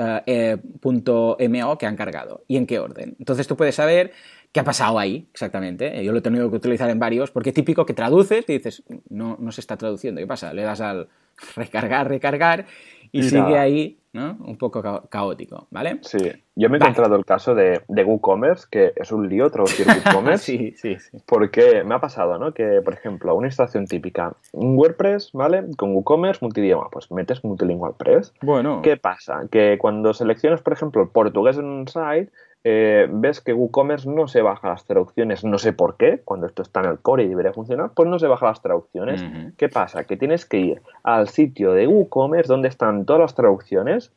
[0.82, 3.16] .mo que han cargado y en qué orden.
[3.20, 4.12] Entonces tú puedes saber
[4.52, 6.04] ¿Qué ha pasado ahí exactamente?
[6.04, 8.84] Yo lo he tenido que utilizar en varios, porque es típico que traduces y dices,
[9.10, 10.20] no, no se está traduciendo.
[10.20, 10.54] ¿Qué pasa?
[10.54, 11.08] Le das al
[11.56, 12.66] recargar, recargar
[13.14, 14.38] y, sigue ahí, ¿no?
[14.40, 16.00] Un poco caótico, ¿vale?
[16.02, 19.86] Sí, yo me he encontrado el caso de, de, WooCommerce, que es un lío traducir
[20.06, 20.46] WooCommerce.
[20.46, 21.18] sí, sí, sí.
[21.26, 22.54] Porque me ha pasado, ¿no?
[22.54, 25.66] Que, por ejemplo, una instalación típica, un WordPress, ¿vale?
[25.78, 28.34] Con WooCommerce multidioma, pues metes Multilingual Press.
[28.42, 28.82] Bueno.
[28.82, 29.42] ¿Qué pasa?
[29.52, 32.32] Que cuando seleccionas, por ejemplo, el portugués en un site,
[32.64, 36.62] eh, ves que WooCommerce no se baja las traducciones, no sé por qué, cuando esto
[36.62, 39.24] está en el core y debería funcionar, pues no se baja las traducciones.
[39.58, 40.04] ¿Qué pasa?
[40.04, 44.14] Que tienes que ir al sitio de WooCommerce donde están todas las traducciones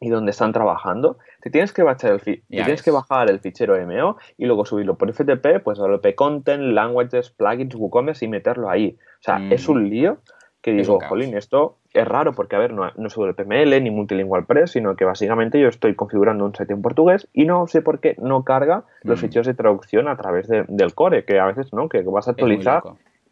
[0.00, 4.16] y donde están trabajando, te tienes que bajar el, tienes que bajar el fichero MO
[4.36, 8.96] y luego subirlo por FTP, pues WP Content, Languages, Plugins, WooCommerce y meterlo ahí.
[9.20, 10.18] O sea, es un lío
[10.62, 14.44] que digo, jolín, esto es raro porque, a ver, no, no es PML ni Multilingual
[14.44, 18.00] Press, sino que básicamente yo estoy configurando un site en portugués y no sé por
[18.00, 19.22] qué no carga los mm.
[19.22, 22.82] ficheros de traducción a través del core, que a veces no, que vas a actualizar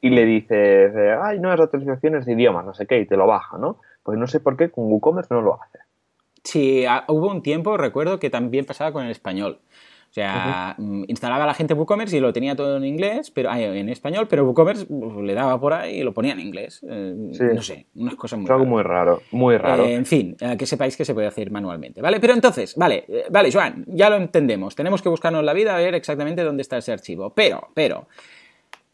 [0.01, 0.93] y le dices,
[1.23, 3.79] ay, no, es actualizaciones de idioma, no sé qué, y te lo baja, ¿no?
[4.03, 5.79] Pues no sé por qué con WooCommerce no lo hace.
[6.45, 9.59] Sí, hubo un tiempo, recuerdo, que también pasaba con el español.
[10.17, 13.91] O sea, mm, instalaba la gente WooCommerce y lo tenía todo en inglés, pero en
[13.91, 14.87] español, pero WooCommerce
[15.23, 16.81] le daba por ahí y lo ponía en inglés.
[16.89, 19.85] Eh, no sé, unas cosas muy es algo muy raro, muy raro.
[19.85, 22.19] Eh, en fin, eh, que sepáis que se puede hacer manualmente, ¿vale?
[22.19, 24.75] Pero entonces, vale, vale, Joan, ya lo entendemos.
[24.75, 27.35] Tenemos que buscarnos la vida a ver exactamente dónde está ese archivo.
[27.35, 28.09] Pero, pero,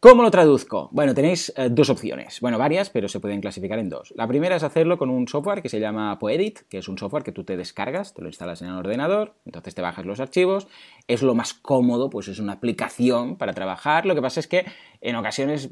[0.03, 0.89] ¿Cómo lo traduzco?
[0.91, 2.41] Bueno, tenéis eh, dos opciones.
[2.41, 4.13] Bueno, varias, pero se pueden clasificar en dos.
[4.17, 7.23] La primera es hacerlo con un software que se llama Poedit, que es un software
[7.23, 10.67] que tú te descargas, te lo instalas en el ordenador, entonces te bajas los archivos.
[11.07, 14.05] Es lo más cómodo, pues es una aplicación para trabajar.
[14.05, 14.65] Lo que pasa es que
[14.99, 15.69] en ocasiones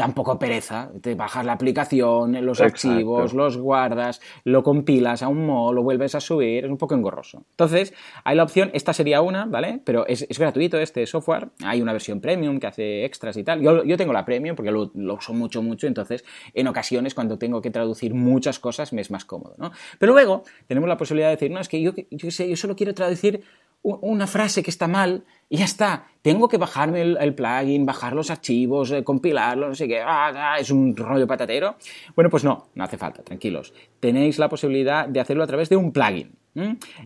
[0.00, 0.90] tampoco pereza.
[1.02, 6.14] Te bajas la aplicación, los archivos, los guardas, lo compilas a un modo, lo vuelves
[6.14, 7.44] a subir, es un poco engorroso.
[7.50, 7.92] Entonces,
[8.24, 9.82] hay la opción, esta sería una, ¿vale?
[9.84, 13.60] Pero es, gratuito este software, hay una versión premium que hace extras y tal.
[13.60, 17.60] Yo, yo tengo la premium porque lo, uso mucho, mucho, entonces en ocasiones cuando tengo
[17.60, 19.70] que traducir muchas cosas me es más cómodo, ¿no?
[19.98, 22.74] Pero luego tenemos la posibilidad de decir, no, es que yo, yo, sé, yo solo
[22.74, 23.42] quiero traducir
[23.82, 26.06] una frase que está mal y ya está.
[26.22, 30.00] Tengo que bajarme el, plugin, bajar los archivos, eh, compilarlo, no sé qué.
[30.00, 31.74] Ah, ah, es un rollo patatero.
[32.14, 33.74] Bueno, pues no, no hace falta, tranquilos.
[33.98, 36.40] Tenéis la posibilidad de hacerlo a través de un plugin.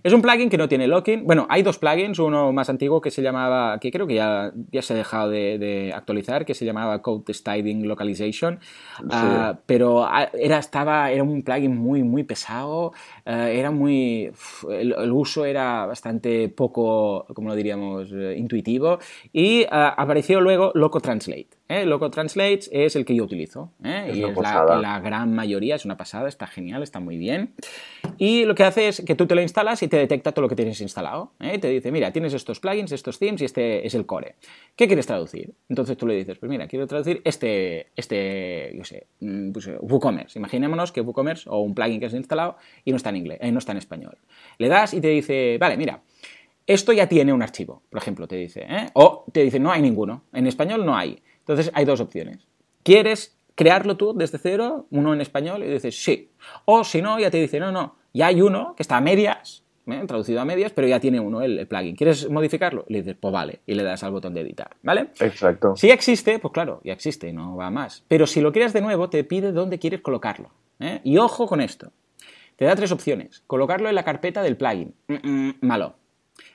[0.03, 1.25] Es un plugin que no tiene locking.
[1.25, 4.81] Bueno, hay dos plugins, uno más antiguo que se llamaba, que creo que ya, ya
[4.81, 8.59] se ha dejado de, actualizar, que se llamaba Code Styding Localization,
[9.11, 12.93] ah, pero ah, era, estaba, era un plugin muy, muy pesado,
[13.27, 14.31] era muy,
[14.71, 18.99] el, uso era bastante poco, como lo diríamos, intuitivo,
[19.33, 21.49] y apareció luego Loco Translate.
[21.69, 21.85] ¿eh?
[21.87, 23.73] Loco Translate es el que yo utilizo.
[23.83, 24.13] ¿eh?
[24.15, 27.55] y es la, gran mayoría, es una pasada, está genial, está muy bien.
[28.19, 30.49] Y lo que hace es que tú te lo instalas y te detecta todo lo
[30.49, 31.33] que tienes instalado.
[31.41, 31.59] ¿eh?
[31.59, 34.37] Te dice, mira, tienes estos plugins, estos themes y este es el core.
[34.77, 35.55] ¿Qué quieres traducir?
[35.69, 40.39] Entonces tú le dices, pues mira, quiero traducir este, este yo sé, mm, pues, WooCommerce.
[40.39, 43.59] Imaginémonos que WooCommerce o un plugin que has instalado y no está en inglés, no
[43.59, 44.19] está en español.
[44.59, 46.03] Le das y te dice, vale, mira,
[46.67, 48.67] esto ya tiene un archivo, por ejemplo, te dice.
[48.95, 50.25] O te dice, no hay ninguno.
[50.33, 51.23] En español no hay.
[51.41, 52.47] Entonces hay dos opciones.
[52.83, 55.63] ¿Quieres crearlo tú desde cero, uno en español?
[55.63, 56.31] Y dices sí.
[56.65, 59.65] O si no, ya te dice, no, no, ya hay uno que está a medias,
[59.87, 60.05] ¿eh?
[60.07, 61.97] traducido a medias, pero ya tiene uno el, plugin.
[61.97, 62.85] ¿Quieres modificarlo?
[62.89, 65.09] Le dices, pues vale, y le das al botón de editar, ¿vale?
[65.21, 65.77] Exacto.
[65.77, 68.05] Si existe, pues claro, ya existe, no va más.
[68.09, 70.51] Pero si lo creas de nuevo, te pide dónde quieres colocarlo.
[70.81, 71.01] ¿eh?
[71.05, 71.93] Y ojo con esto.
[72.57, 73.43] Te da tres opciones.
[73.47, 74.95] Colocarlo en la carpeta del plugin.
[75.09, 75.97] Mm, mm, malo.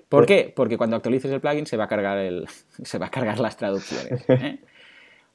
[0.09, 0.51] ¿Por qué?
[0.55, 2.47] Porque cuando actualices el plugin se va a cargar, el,
[2.83, 4.25] se va a cargar las traducciones.
[4.29, 4.59] ¿eh?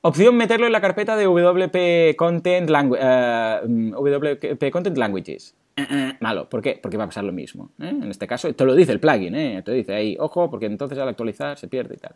[0.03, 5.55] Opción meterlo en la carpeta de WP Content, eh, WP Content Languages.
[5.77, 6.79] Eh, eh, malo, ¿por qué?
[6.81, 7.71] Porque va a pasar lo mismo.
[7.81, 9.63] En este caso, te lo dice el plugin, ¿eh?
[9.65, 12.15] te dice ahí, ojo, porque entonces al actualizar se pierde y tal.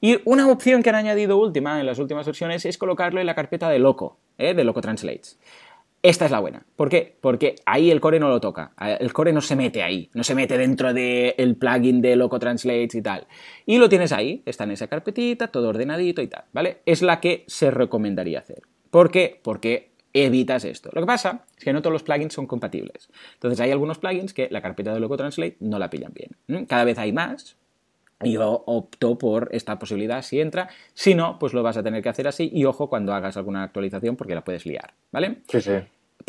[0.00, 3.34] Y una opción que han añadido última en las últimas versiones es colocarlo en la
[3.34, 5.40] carpeta de Loco, de Loco Translates.
[6.02, 6.64] Esta es la buena.
[6.76, 7.18] ¿Por qué?
[7.20, 8.72] Porque ahí el core no lo toca.
[8.78, 12.94] El core no se mete ahí, no se mete dentro del plugin de Loco Translates
[12.94, 13.26] y tal.
[13.66, 16.78] Y lo tienes ahí, está en esa carpetita, todo ordenadito y tal, ¿vale?
[16.86, 18.62] Es la que se recomendaría hacer.
[18.90, 19.40] ¿Por qué?
[19.42, 20.88] Porque evitas esto.
[20.94, 23.10] Lo que pasa es que no todos los plugins son compatibles.
[23.34, 26.66] Entonces hay algunos plugins que la carpeta de Loco Translate no la pillan bien.
[26.66, 27.58] Cada vez hay más,
[28.22, 30.68] yo opto por esta posibilidad si entra.
[30.94, 32.50] Si no, pues lo vas a tener que hacer así.
[32.52, 35.38] Y ojo cuando hagas alguna actualización porque la puedes liar, ¿vale?
[35.48, 35.72] Sí, sí.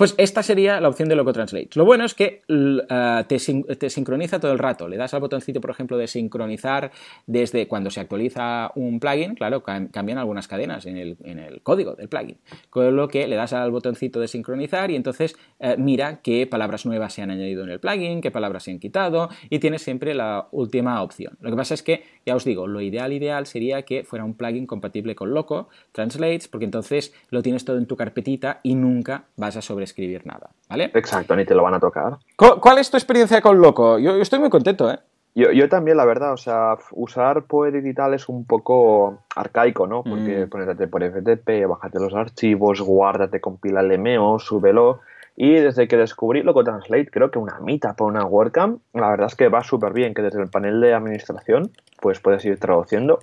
[0.01, 1.69] Pues esta sería la opción de Loco Translate.
[1.75, 4.87] Lo bueno es que eh, te, sincroniza todo el rato.
[4.87, 6.89] Le das al botoncito, por ejemplo, de sincronizar
[7.27, 12.37] desde cuando se actualiza un plugin, claro, cambian algunas cadenas en el, código del plugin.
[12.71, 16.83] Con lo que le das al botoncito de sincronizar y entonces eh, mira qué palabras
[16.87, 20.15] nuevas se han añadido en el plugin, qué palabras se han quitado y tienes siempre
[20.15, 21.37] la última opción.
[21.41, 24.33] Lo que pasa es que, ya os digo, lo ideal, ideal sería que fuera un
[24.33, 29.25] plugin compatible con Loco Translates, porque entonces lo tienes todo en tu carpetita y nunca
[29.37, 30.91] vas a sobre escribir nada, ¿vale?
[30.93, 32.17] Exacto, ni te lo van a tocar.
[32.35, 33.99] ¿Cuál es tu experiencia con Loco?
[33.99, 34.99] Yo, estoy muy contento, ¿eh?
[35.33, 40.03] Yo, también, la verdad, o sea, usar Poet Digital es un poco arcaico, ¿no?
[40.03, 40.49] Porque mm.
[40.49, 44.99] ponete por FTP, bájate los archivos, guárdate, compila el MO, súbelo.
[45.37, 49.27] Y desde que descubrí Loco Translate, creo que una mitad por una WordCamp, la verdad
[49.27, 53.19] es que va súper bien, que desde el panel de administración, pues puedes ir traduciendo.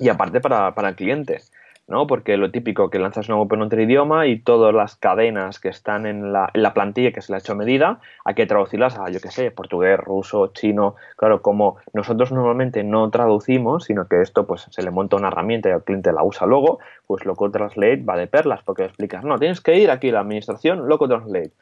[0.00, 1.40] Y aparte para, para el cliente.
[1.88, 2.06] ¿No?
[2.06, 5.68] Porque lo típico que lanzas una web en otro idioma y todas las cadenas que
[5.68, 8.98] están en la, en la plantilla que se le ha hecho medida, hay que traducirlas
[8.98, 10.96] a, yo qué sé, portugués, ruso, chino.
[11.16, 15.70] Claro, como nosotros normalmente no traducimos, sino que esto pues se le monta una herramienta
[15.70, 19.24] y el cliente la usa luego, pues Loco Translate va de perlas, porque le explicas,
[19.24, 21.52] no, tienes que ir aquí a la administración, Loco Translate.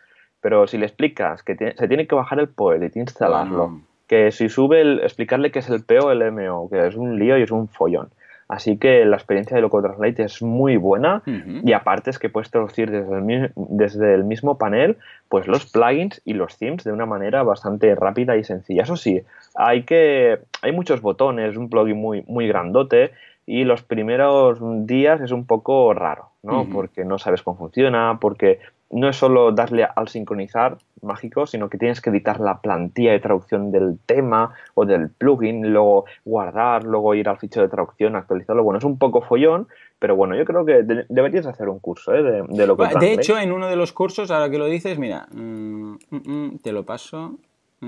[0.40, 4.48] Pero si le explicas que se tiene que bajar el POE y instalarlo, que si
[4.48, 7.50] sube el, explicarle que es el PO el MO, que es un lío y es
[7.50, 8.10] un follón.
[8.48, 12.50] Así que la experiencia de Loco Translate es muy buena y aparte es que puedes
[12.50, 17.06] traducir desde el, desde el, mismo panel pues los plugins y los themes de una
[17.06, 18.85] manera bastante rápida y sencilla.
[18.85, 19.20] Eso sí,
[19.56, 23.11] hay que hay muchos botones, un plugin muy muy grandote
[23.46, 26.68] y los primeros días es un poco raro, ¿no?
[26.72, 31.78] Porque no sabes cómo funciona, porque no es solo darle al sincronizar mágico, sino que
[31.78, 37.14] tienes que editar la plantilla de traducción del tema o del plugin, luego guardar, luego
[37.14, 38.62] ir al fichero de traducción, actualizarlo.
[38.62, 42.22] Bueno, es un poco follón, pero bueno, yo creo que deberías hacer un curso ¿eh?
[42.22, 45.26] de, lo que De hecho, en uno de los cursos, ahora que lo dices, mira,
[45.32, 47.38] mm, mm, mm, te lo paso.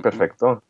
[0.03, 0.63] Perfecto.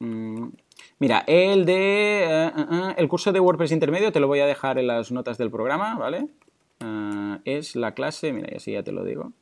[1.00, 4.78] Mira, el de eh, eh, el curso de WordPress intermedio te lo voy a dejar
[4.78, 6.28] en las notas del programa, ¿vale?
[7.44, 9.32] es la clase, mira, y así ya te lo digo.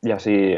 [0.00, 0.54] Y así,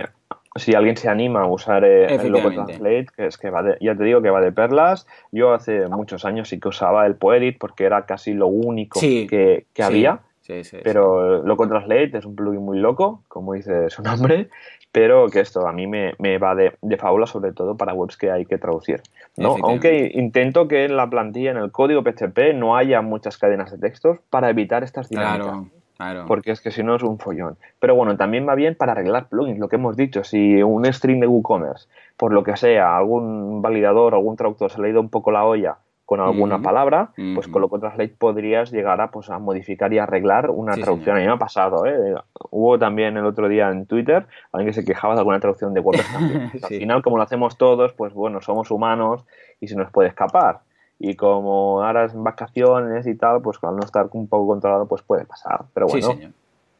[0.56, 3.76] si alguien se anima a usar eh, el Loco Translate, que es que va de,
[3.80, 5.06] ya te digo que va de perlas.
[5.30, 9.66] Yo hace muchos años sí que usaba el Poedit porque era casi lo único que,
[9.78, 10.20] había.
[10.40, 14.48] Sí, sí, pero Loco Translate es un plugin muy loco, como dice su nombre,
[14.90, 18.32] pero que esto a mí me, va de, de, fábula, sobre todo para webs que
[18.32, 19.02] hay que traducir.
[19.36, 19.56] ¿no?
[19.62, 23.78] Aunque intento que en la plantilla, en el código PHP, no haya muchas cadenas de
[23.78, 25.46] textos para evitar estas dinámicas.
[25.46, 25.79] Claro.
[26.26, 27.56] Porque es que si no es un follón.
[27.78, 30.24] Pero bueno, también va bien para arreglar plugins, lo que hemos dicho.
[30.24, 34.88] Si un string de WooCommerce, por lo que sea, algún validador, algún traductor se le
[34.88, 35.78] ha ido un poco la olla
[36.10, 39.98] con alguna palabra, pues con lo que Translate podrías llegar a, pues, a modificar y
[39.98, 41.16] arreglar una traducción.
[41.16, 42.16] A mí me ha pasado, ¿eh?
[42.50, 45.78] Hubo también el otro día en Twitter alguien que se quejaba de alguna traducción de
[45.78, 49.24] WordPress Al final, como lo hacemos todos, pues bueno, somos humanos
[49.60, 50.62] y se nos puede escapar.
[51.02, 55.02] Y como ahora es vacaciones y tal, pues al no estar un poco controlado, pues
[55.02, 55.64] puede pasar.
[55.72, 56.32] Pero bueno.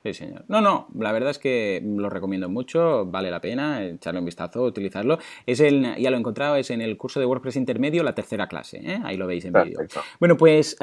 [0.03, 0.45] Sí, señor.
[0.49, 4.63] No, no, la verdad es que lo recomiendo mucho, vale la pena echarle un vistazo,
[4.63, 5.19] utilizarlo.
[5.45, 8.47] Es el, ya lo he encontrado, es en el curso de WordPress intermedio, la tercera
[8.47, 8.99] clase, ¿eh?
[9.05, 9.79] ahí lo veis en vídeo.
[10.19, 10.79] Bueno, pues,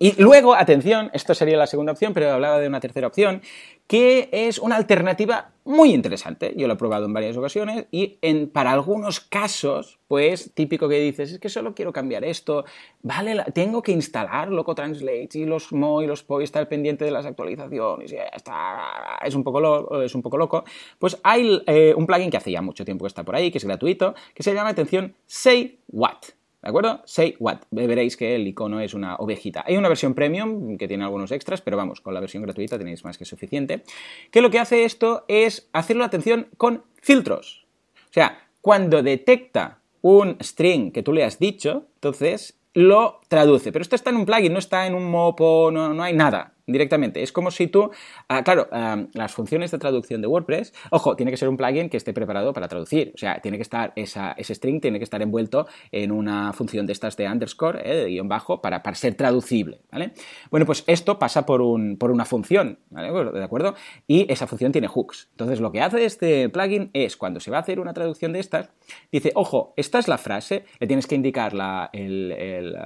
[0.00, 3.42] y luego, atención, esto sería la segunda opción, pero hablaba de una tercera opción,
[3.86, 6.54] que es una alternativa muy interesante.
[6.56, 10.98] Yo lo he probado en varias ocasiones y en, para algunos casos, pues típico que
[10.98, 12.64] dices, es que solo quiero cambiar esto,
[13.02, 17.04] vale, tengo que instalar Loco Translate y los Mo y los PO y estar pendiente
[17.04, 20.64] de las actualizaciones y está, es un poco, es un poco loco.
[20.98, 23.58] Pues hay eh, un plugin que hace ya mucho tiempo que está por ahí, que
[23.58, 26.37] es gratuito, que se llama, atención, Say What.
[26.68, 27.00] ¿De acuerdo?
[27.06, 27.60] Say what.
[27.70, 29.64] Veréis que el icono es una ovejita.
[29.66, 33.02] Hay una versión premium que tiene algunos extras, pero vamos, con la versión gratuita tenéis
[33.04, 33.84] más que suficiente.
[34.30, 37.64] Que lo que hace esto es hacerlo, atención, con filtros.
[38.10, 43.72] O sea, cuando detecta un string que tú le has dicho, entonces lo traduce.
[43.72, 46.52] Pero esto está en un plugin, no está en un mopo, no, no hay nada
[46.68, 47.22] directamente.
[47.22, 47.90] Es como si tú,
[48.28, 51.88] ah, claro, ah, las funciones de traducción de WordPress, ojo, tiene que ser un plugin
[51.88, 53.12] que esté preparado para traducir.
[53.14, 56.86] O sea, tiene que estar, esa, ese string tiene que estar envuelto en una función
[56.86, 60.12] de estas de underscore, eh, de guion bajo, para, para, ser traducible, ¿vale?
[60.50, 63.10] Bueno, pues esto pasa por, un, por una función, ¿vale?
[63.32, 63.74] ¿De acuerdo?
[64.06, 65.28] Y esa función tiene hooks.
[65.30, 68.40] Entonces, lo que hace este plugin es, cuando se va a hacer una traducción de
[68.40, 68.70] estas,
[69.10, 72.76] dice, ojo, esta es la frase, le tienes que indicar la, el,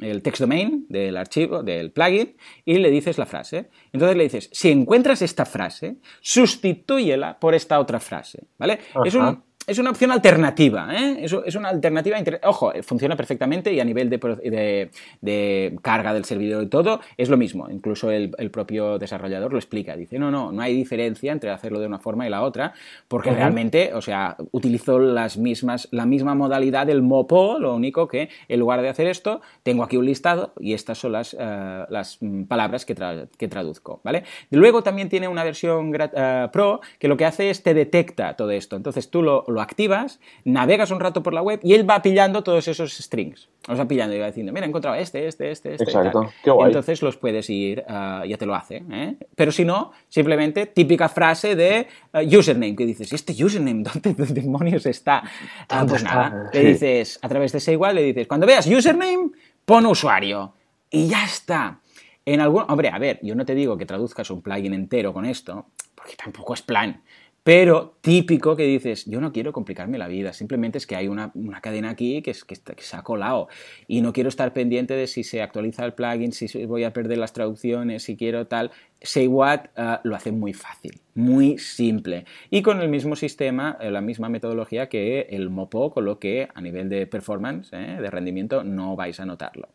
[0.00, 3.70] el text domain del archivo, del plugin, y le dice es la frase.
[3.92, 8.78] Entonces le dices, si encuentras esta frase, sustitúyela por esta otra frase, ¿vale?
[9.04, 11.24] Es un, es una opción alternativa, ¿eh?
[11.24, 16.68] es, una alternativa, ojo, funciona perfectamente y a nivel de, de, carga del servidor y
[16.68, 20.74] todo es lo mismo, incluso el, propio desarrollador lo explica, dice, no, no, no hay
[20.74, 22.74] diferencia entre hacerlo de una forma y la otra,
[23.08, 28.28] porque realmente, o sea, utilizo las mismas, la misma modalidad del mopo, lo único que
[28.48, 32.20] en lugar de hacer esto, tengo aquí un listado y estas son las, eh, las
[32.46, 32.94] palabras que,
[33.36, 34.22] que, traduzco, ¿vale?
[34.50, 38.52] Luego también tiene una versión eh, pro que lo que hace es te detecta todo
[38.52, 42.00] esto, entonces tú lo lo activas, navegas un rato por la web y él va
[42.02, 43.48] pillando todos esos strings.
[43.66, 45.84] Los va pillando y va diciendo, mira, he encontrado este, este, este, este.
[45.84, 46.68] Exacto, Qué guay.
[46.68, 48.84] Entonces los puedes ir, uh, ya te lo hace.
[48.88, 49.16] ¿eh?
[49.34, 54.86] Pero si no, simplemente típica frase de uh, username, que dices, ¿este username dónde, demonios
[54.86, 55.24] está?
[55.68, 59.30] Uh, pues nada, le dices, a través de ese igual, le dices, cuando veas username,
[59.64, 60.52] pon usuario.
[60.90, 61.80] Y ya está.
[62.24, 62.64] En algún...
[62.68, 66.16] Hombre, a ver, yo no te digo que traduzcas un plugin entero con esto, porque
[66.16, 67.02] tampoco es plan.
[67.46, 71.32] Pero típico que dices, yo no quiero complicarme la vida, simplemente es que hay una,
[71.62, 73.46] cadena aquí que, es, que, se ha colado
[73.86, 77.18] y no quiero estar pendiente de si se actualiza el plugin, si voy a perder
[77.18, 78.72] las traducciones, si quiero tal.
[79.00, 83.90] Say What uh, lo hace muy fácil, muy simple y con el mismo sistema, eh,
[83.90, 88.10] la misma metodología que el Mopo, con lo que a nivel de performance, eh, de
[88.10, 89.68] rendimiento, no vais a notarlo.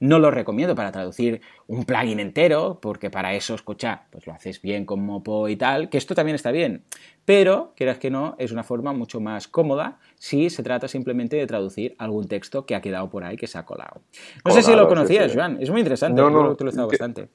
[0.00, 4.60] No lo recomiendo para traducir un plugin entero, porque para eso, escucha, pues lo haces
[4.62, 6.84] bien con Mopo y tal, que esto también está bien,
[7.24, 11.46] pero, quieras que no, es una forma mucho más cómoda si se trata simplemente de
[11.46, 14.00] traducir algún texto que ha quedado por ahí, que se ha colado.
[14.44, 16.88] No sé si lo conocías, Joan, es muy interesante, no, no, te lo he estado
[16.88, 17.28] bastante.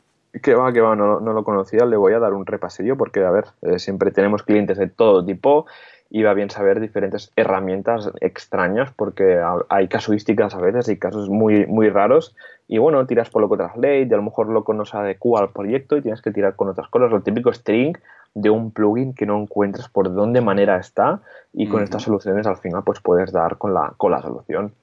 [0.44, 3.32] Que va, que va, no, lo conocía, le voy a dar un repasillo porque, a
[3.32, 5.66] ver, eh, siempre tenemos clientes de todo tipo
[6.12, 11.68] y va bien saber diferentes herramientas extrañas porque hay casuísticas a veces y casos muy,
[11.68, 12.36] muy raros
[12.68, 15.42] y bueno, tiras por lo que Translate y a lo mejor loco no se adecua
[15.42, 17.96] al proyecto y tienes que tirar con otras cosas, lo típico string
[18.34, 21.22] de un plugin que no encuentras por dónde manera está
[21.54, 24.74] y con estas soluciones al final pues puedes dar con la, con la solución.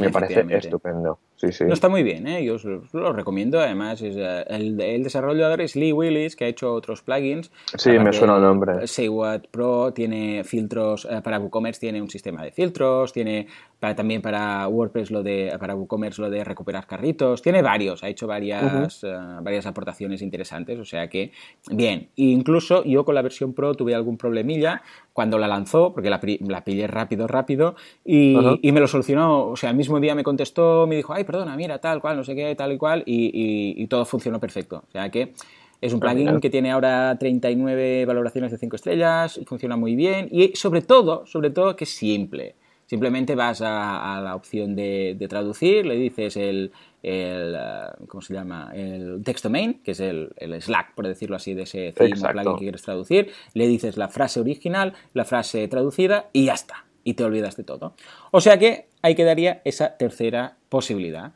[0.00, 1.18] Me parece estupendo.
[1.36, 1.64] Sí, sí.
[1.64, 2.44] No está muy bien, ¿eh?
[2.44, 3.60] yo os lo, recomiendo.
[3.60, 7.50] Además, es, eh, el, el desarrollador es Lee Willis, que ha hecho otros plugins.
[7.76, 8.86] Sí, me suena el nombre.
[8.86, 13.48] Say What Pro tiene filtros eh, para WooCommerce, tiene un sistema de filtros, tiene
[13.80, 18.08] para, también para WordPress lo de para WooCommerce lo de recuperar carritos, tiene varios, ha
[18.08, 19.12] hecho varias, eh,
[19.42, 21.32] varias aportaciones interesantes, o sea que
[21.70, 22.08] bien.
[22.16, 24.82] E incluso yo con la versión Pro tuve algún problemilla
[25.14, 29.56] cuando la lanzó, porque la, la pillé rápido, rápido, y, y me lo solucionó, o
[29.56, 32.34] sea, el mismo día me contestó, me dijo, ay, perdona, mira, tal cual, no sé
[32.34, 34.82] qué, tal y cual, y, y- y todo funcionó perfecto.
[34.86, 35.32] O sea que
[35.80, 40.48] es un plugin que tiene ahora 39 valoraciones de 5 estrellas, funciona muy bien, y
[40.56, 42.56] sobre todo, sobre todo que es simple.
[42.86, 46.70] Simplemente vas a, a la opción de, de traducir, le dices el,
[47.04, 48.70] el, eh, ¿cómo se llama?
[48.74, 52.32] El text domain, que es el, el Slack, por decirlo así, de ese theme o
[52.32, 56.84] plugin que quieres traducir, le dices la frase original, la frase traducida y ya está.
[57.04, 57.94] Y te olvidas de todo.
[58.30, 61.32] O sea que ahí quedaría esa tercera posibilidad.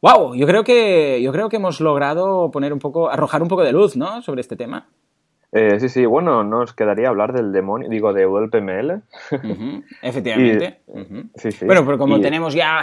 [0.00, 0.34] ¡Wow!
[0.36, 3.72] Yo creo que, yo creo que hemos logrado poner un poco, arrojar un poco de
[3.72, 4.22] luz, ¿no?
[4.22, 4.88] Sobre este tema.
[5.52, 8.22] Eh, sí, sí, bueno, nos quedaría hablar del demonio, digo, de
[10.00, 10.80] Efectivamente.
[10.94, 11.22] Y- Ujú.
[11.34, 11.66] sí, sí.
[11.66, 12.80] Bueno, pero como Y- tenemos ya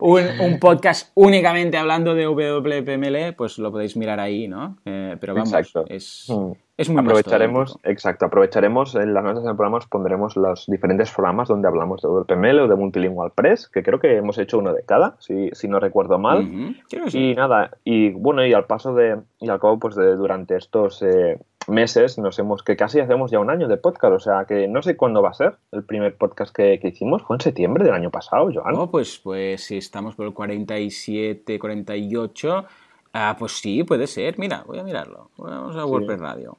[0.00, 4.76] un, un podcast únicamente hablando de WPML, pues lo podéis mirar ahí, ¿no?
[4.84, 5.84] Eh, pero vamos, Exacto.
[5.88, 6.52] es, Mm.
[6.76, 11.48] es muy aprovecharemos, exacto, aprovecharemos en las notas del programa os pondremos los diferentes programas
[11.48, 14.82] donde hablamos de WPML o de Multilingual Press, que creo que hemos hecho uno de
[14.84, 16.76] cada, si, si no recuerdo mal.
[17.08, 17.30] Sí.
[17.30, 21.02] Y nada, y bueno, y al paso de, y al cabo, pues de, durante estos
[21.02, 21.38] eh,
[21.68, 24.82] meses nos hemos, que casi hacemos ya un año de podcast, o sea que no
[24.82, 27.94] sé cuándo va a ser el primer podcast que, que hicimos, fue en septiembre del
[27.94, 28.74] año pasado, Joan.
[28.76, 32.64] Oh, pues, pues si estamos por el 47, 48,
[33.12, 34.38] ah, pues sí, puede ser.
[34.38, 35.30] Mira, voy a mirarlo.
[35.36, 36.58] Vamos a WordPress Radio.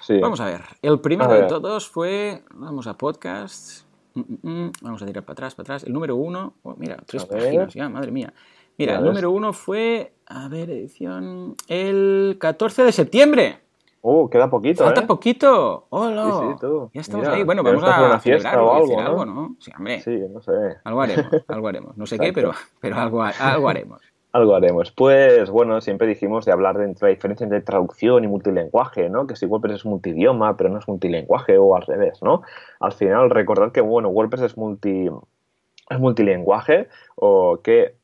[0.00, 0.18] sí.
[0.20, 0.62] Vamos a ver.
[0.82, 2.42] El primero de todos fue.
[2.54, 3.84] Vamos a podcast.
[4.14, 4.72] Mm, mm, mm.
[4.82, 5.84] Vamos a tirar para atrás, para atrás.
[5.84, 6.54] El número uno.
[6.62, 7.44] oh, mira, tres A ver.
[7.44, 8.32] páginas ya, madre mía.
[8.76, 10.12] Mira, el número uno fue.
[10.26, 11.54] A ver, edición.
[11.68, 13.63] El 14 de septiembre.
[14.06, 15.06] Oh, queda poquito, Falta ¿eh?
[15.06, 15.86] poquito.
[15.88, 16.24] ¡Hola!
[16.24, 16.90] Sí, sí, tú.
[16.92, 17.42] Ya estamos Mira, ahí.
[17.42, 19.34] Bueno, vamos a una fiesta celebrarlo o y hacer algo, algo, ¿no?
[19.34, 19.56] ¿no?
[19.58, 20.00] Sí, hombre.
[20.02, 20.52] Sí, no sé.
[20.84, 21.96] Algo haremos, algo haremos.
[21.96, 24.02] No sé qué, pero, pero algo, algo haremos.
[24.34, 24.90] Algo haremos.
[24.90, 29.28] Pues bueno, siempre dijimos de hablar de entre la diferencia entre traducción y multilenguaje, ¿no?
[29.28, 32.42] Que si WordPress es multidioma, pero no es multilenguaje o al revés, ¿no?
[32.80, 35.08] Al final, recordad que, bueno, WordPress es multi
[35.88, 37.94] es multilenguaje o que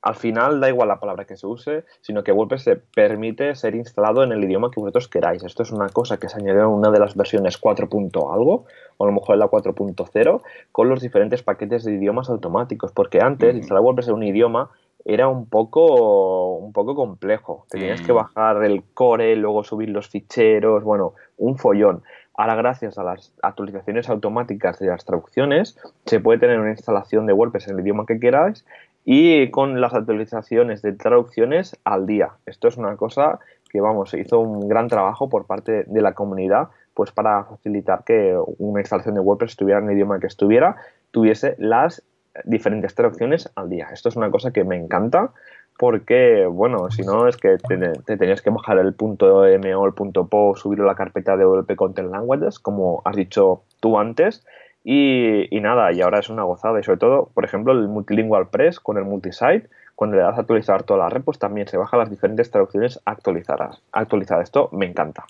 [0.00, 3.74] al final da igual la palabra que se use, sino que WordPress se permite ser
[3.74, 5.42] instalado en el idioma que vosotros queráis.
[5.42, 7.88] Esto es una cosa que se añadió en una de las versiones 4.
[7.88, 12.30] punto algo, o a lo mejor en la 4.0, con los diferentes paquetes de idiomas
[12.30, 14.70] automáticos, porque antes instalar WordPress en un idioma
[15.04, 17.66] era un poco, un poco complejo.
[17.70, 22.02] Tenías que bajar el core, luego subir los ficheros, bueno, un follón.
[22.34, 25.76] Ahora, gracias a las actualizaciones automáticas de las traducciones,
[26.06, 28.64] se puede tener una instalación de WordPress en el idioma que queráis
[29.10, 32.32] y con las actualizaciones de traducciones al día.
[32.44, 33.38] Esto es una cosa
[33.70, 38.04] que, vamos, se hizo un gran trabajo por parte de la comunidad pues para facilitar
[38.04, 40.76] que una instalación de WordPress estuviera en idioma que estuviera,
[41.10, 42.02] tuviese las
[42.44, 43.88] diferentes traducciones al día.
[43.94, 45.30] Esto es una cosa que me encanta
[45.78, 49.86] porque, bueno, si no es que te, te tenías que bajar el punto .m o
[49.86, 54.44] el punto .po, subirlo la carpeta de WP Content Languages, como has dicho tú antes,
[54.84, 58.80] y, nada, y ahora es una gozada, y sobre todo, por ejemplo, el Multilingual Press
[58.80, 61.98] con el multisite, cuando le das a actualizar toda la red, pues también se bajan
[61.98, 63.82] las diferentes traducciones actualizadas.
[63.90, 64.44] actualizadas.
[64.44, 65.24] Esto me encanta.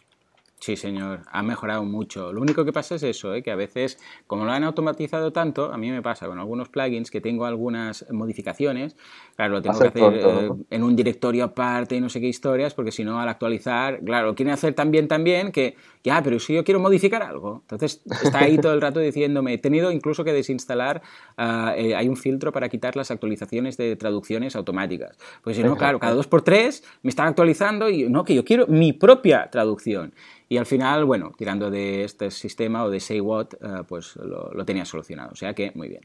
[0.60, 2.32] Sí, señor, ha mejorado mucho.
[2.32, 3.44] Lo único que pasa es eso, ¿eh?
[3.44, 3.96] que a veces,
[4.26, 8.04] como lo han automatizado tanto, a mí me pasa con algunos plugins que tengo algunas
[8.10, 8.96] modificaciones,
[9.36, 12.74] claro, lo tengo que hacer eh, en un directorio aparte y no sé qué historias,
[12.74, 16.22] porque si no, al actualizar, claro, lo quieren hacer tan bien, tan bien, que ya,
[16.24, 17.60] pero si yo quiero modificar algo.
[17.62, 21.02] Entonces, está ahí todo el rato diciéndome, he tenido incluso que desinstalar,
[21.36, 25.16] ah, eh, hay un filtro para quitar las actualizaciones de traducciones automáticas.
[25.44, 28.44] Pues si no, claro, cada dos por tres me están actualizando y no, que yo
[28.44, 30.12] quiero mi propia traducción.
[30.48, 34.50] Y al final, bueno, tirando de este sistema o de Say What, eh, pues lo,
[34.52, 35.30] lo tenía solucionado.
[35.32, 36.02] O sea que muy bien.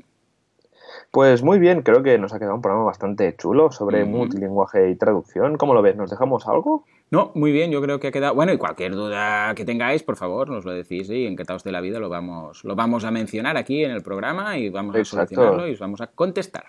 [1.11, 4.11] Pues muy bien, creo que nos ha quedado un programa bastante chulo sobre Ujú.
[4.11, 5.57] multilinguaje y traducción.
[5.57, 5.95] ¿Cómo lo ves?
[5.95, 6.85] ¿Nos dejamos algo?
[7.09, 8.33] No, muy bien, yo creo que ha quedado.
[8.35, 11.81] Bueno, y cualquier duda que tengáis, por favor, nos lo decís y encantados de la
[11.81, 15.67] vida lo vamos, lo vamos a mencionar aquí en el programa y vamos a solucionarlo
[15.67, 16.65] y os vamos a contestar.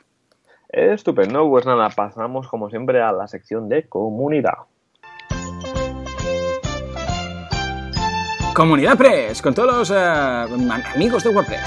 [0.68, 4.59] Estupendo, pues nada, pasamos como siempre a la sección de comunidad.
[8.55, 9.97] Comunidad Press, con todos los eh,
[10.95, 11.61] amigos de WordPress.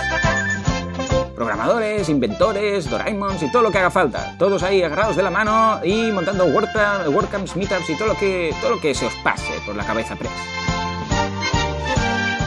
[1.35, 4.35] Programadores, inventores, Doraemons y todo lo que haga falta.
[4.39, 8.55] Todos ahí agarrados de la mano y montando WordCamp- WordCamps, Meetups y todo lo que,
[8.61, 10.31] todo lo que se os pase por la cabeza Press.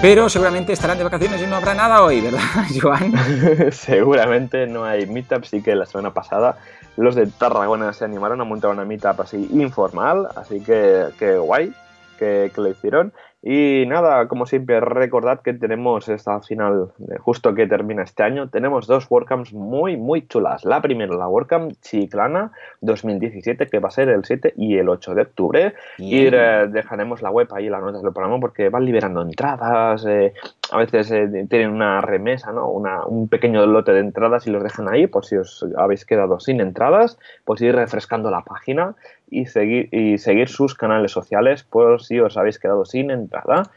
[0.01, 2.41] Pero seguramente estarán de vacaciones y no habrá nada hoy, ¿verdad,
[2.81, 3.13] Joan?
[3.73, 6.57] seguramente no hay meetup, sí que la semana pasada
[6.97, 11.75] los de Tarragona se animaron a montar una meetup así informal, así que, que guay
[12.19, 13.13] que, que lo hicieron.
[13.43, 18.87] Y nada, como siempre, recordad que tenemos esta final, justo que termina este año, tenemos
[18.87, 20.65] dos WordCamps muy, muy chulas.
[20.67, 25.15] La primera, la WordCamp Chiclana 2017, que va a ser el 7 y el 8
[25.15, 25.75] de octubre.
[25.97, 30.35] Y eh, dejaremos la web ahí, las notas del programa, porque van liberando entradas, eh,
[30.71, 32.69] a veces eh, tienen una remesa, ¿no?
[32.69, 36.41] Una, un pequeño lote de entradas y los dejan ahí, por si os habéis quedado
[36.41, 38.95] sin entradas, pues ir refrescando la página
[39.31, 43.71] y seguir, y seguir sus canales sociales por si os habéis quedado sin entrada.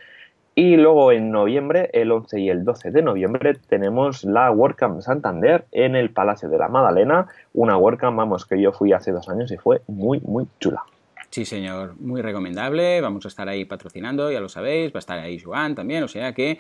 [0.56, 5.66] Y luego en noviembre, el 11 y el 12 de noviembre, tenemos la WordCamp Santander
[5.72, 7.28] en el Palacio de la Madalena.
[7.54, 10.84] Una WordCamp, vamos, que yo fui hace dos años y fue muy, muy chula.
[11.34, 13.02] Sí, señor, muy recomendable.
[13.02, 14.94] Vamos a estar ahí patrocinando, ya lo sabéis.
[14.94, 16.60] Va a estar ahí Joan también, o sea que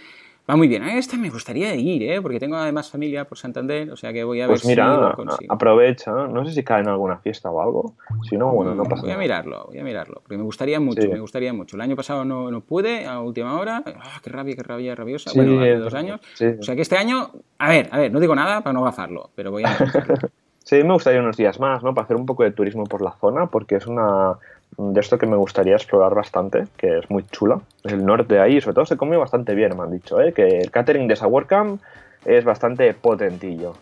[0.49, 0.83] Va muy bien.
[0.83, 2.21] A esta me gustaría ir, ¿eh?
[2.21, 5.01] Porque tengo además familia por Santander, o sea que voy a pues ver mira, si
[5.01, 5.53] lo consigo.
[5.53, 6.11] aprovecha.
[6.11, 7.93] No sé si cae en alguna fiesta o algo.
[8.29, 9.21] Si no, bueno, no pasa Voy a nada.
[9.23, 10.15] mirarlo, voy a mirarlo.
[10.21, 11.07] Porque me gustaría mucho, Sí.
[11.07, 11.77] me gustaría mucho.
[11.77, 13.83] El año pasado no, no pude, a última hora.
[13.85, 15.29] ¡Ah, qué rabia, qué rabia rabiosa!
[15.29, 16.19] Sí, bueno, hace dos años.
[16.33, 16.47] Sí.
[16.59, 19.29] O sea que este año, a ver, a ver, no digo nada para no gafarlo,
[19.35, 19.69] pero voy a.
[20.65, 21.93] Sí, me gustaría unos días más, ¿no?
[21.93, 24.35] Para hacer un poco de turismo por la zona, porque es una
[24.77, 27.59] de esto que me gustaría explorar bastante, que es muy chula.
[27.83, 30.33] El norte de ahí, sobre todo se come bastante bien, me han dicho, ¿eh?
[30.33, 31.81] Que el catering de esa WordCamp
[32.25, 33.73] es bastante potentillo.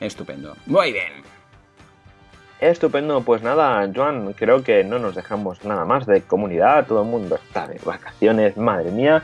[0.00, 0.54] Estupendo.
[0.66, 1.12] Muy bien.
[2.60, 7.08] Estupendo, pues nada, Joan, creo que no nos dejamos nada más de comunidad, todo el
[7.08, 9.22] mundo está de vacaciones, madre mía.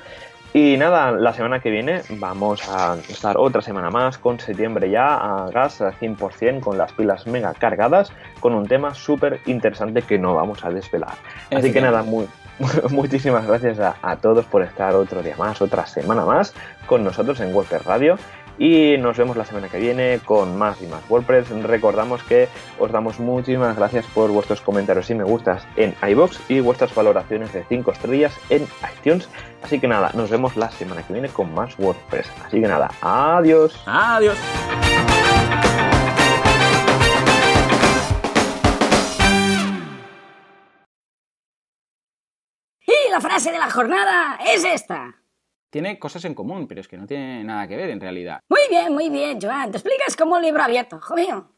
[0.53, 5.15] Y nada, la semana que viene vamos a estar otra semana más con septiembre ya
[5.15, 10.19] a gas al 100% con las pilas mega cargadas con un tema súper interesante que
[10.19, 11.15] no vamos a desvelar.
[11.53, 12.27] Así que nada, muy,
[12.91, 16.53] muchísimas gracias a, a todos por estar otro día más, otra semana más
[16.87, 18.19] con nosotros en WordPress Radio
[18.59, 21.51] y nos vemos la semana que viene con más y más WordPress.
[21.63, 22.49] Recordamos que
[22.79, 27.53] os damos muchísimas gracias por vuestros comentarios y me gustas en iBox y vuestras valoraciones
[27.53, 28.67] de 5 estrellas en
[28.99, 29.29] iTunes.
[29.63, 32.31] Así que nada, nos vemos la semana que viene con más WordPress.
[32.45, 33.83] Así que nada, adiós.
[33.87, 34.39] Adiós.
[42.87, 45.20] Y la frase de la jornada es esta.
[45.71, 48.43] Tiene cosas en común, pero es que no tiene nada que ver en realidad.
[48.49, 49.71] Muy bien, muy bien, Joan.
[49.71, 51.51] Te explicas como un libro abierto, mío.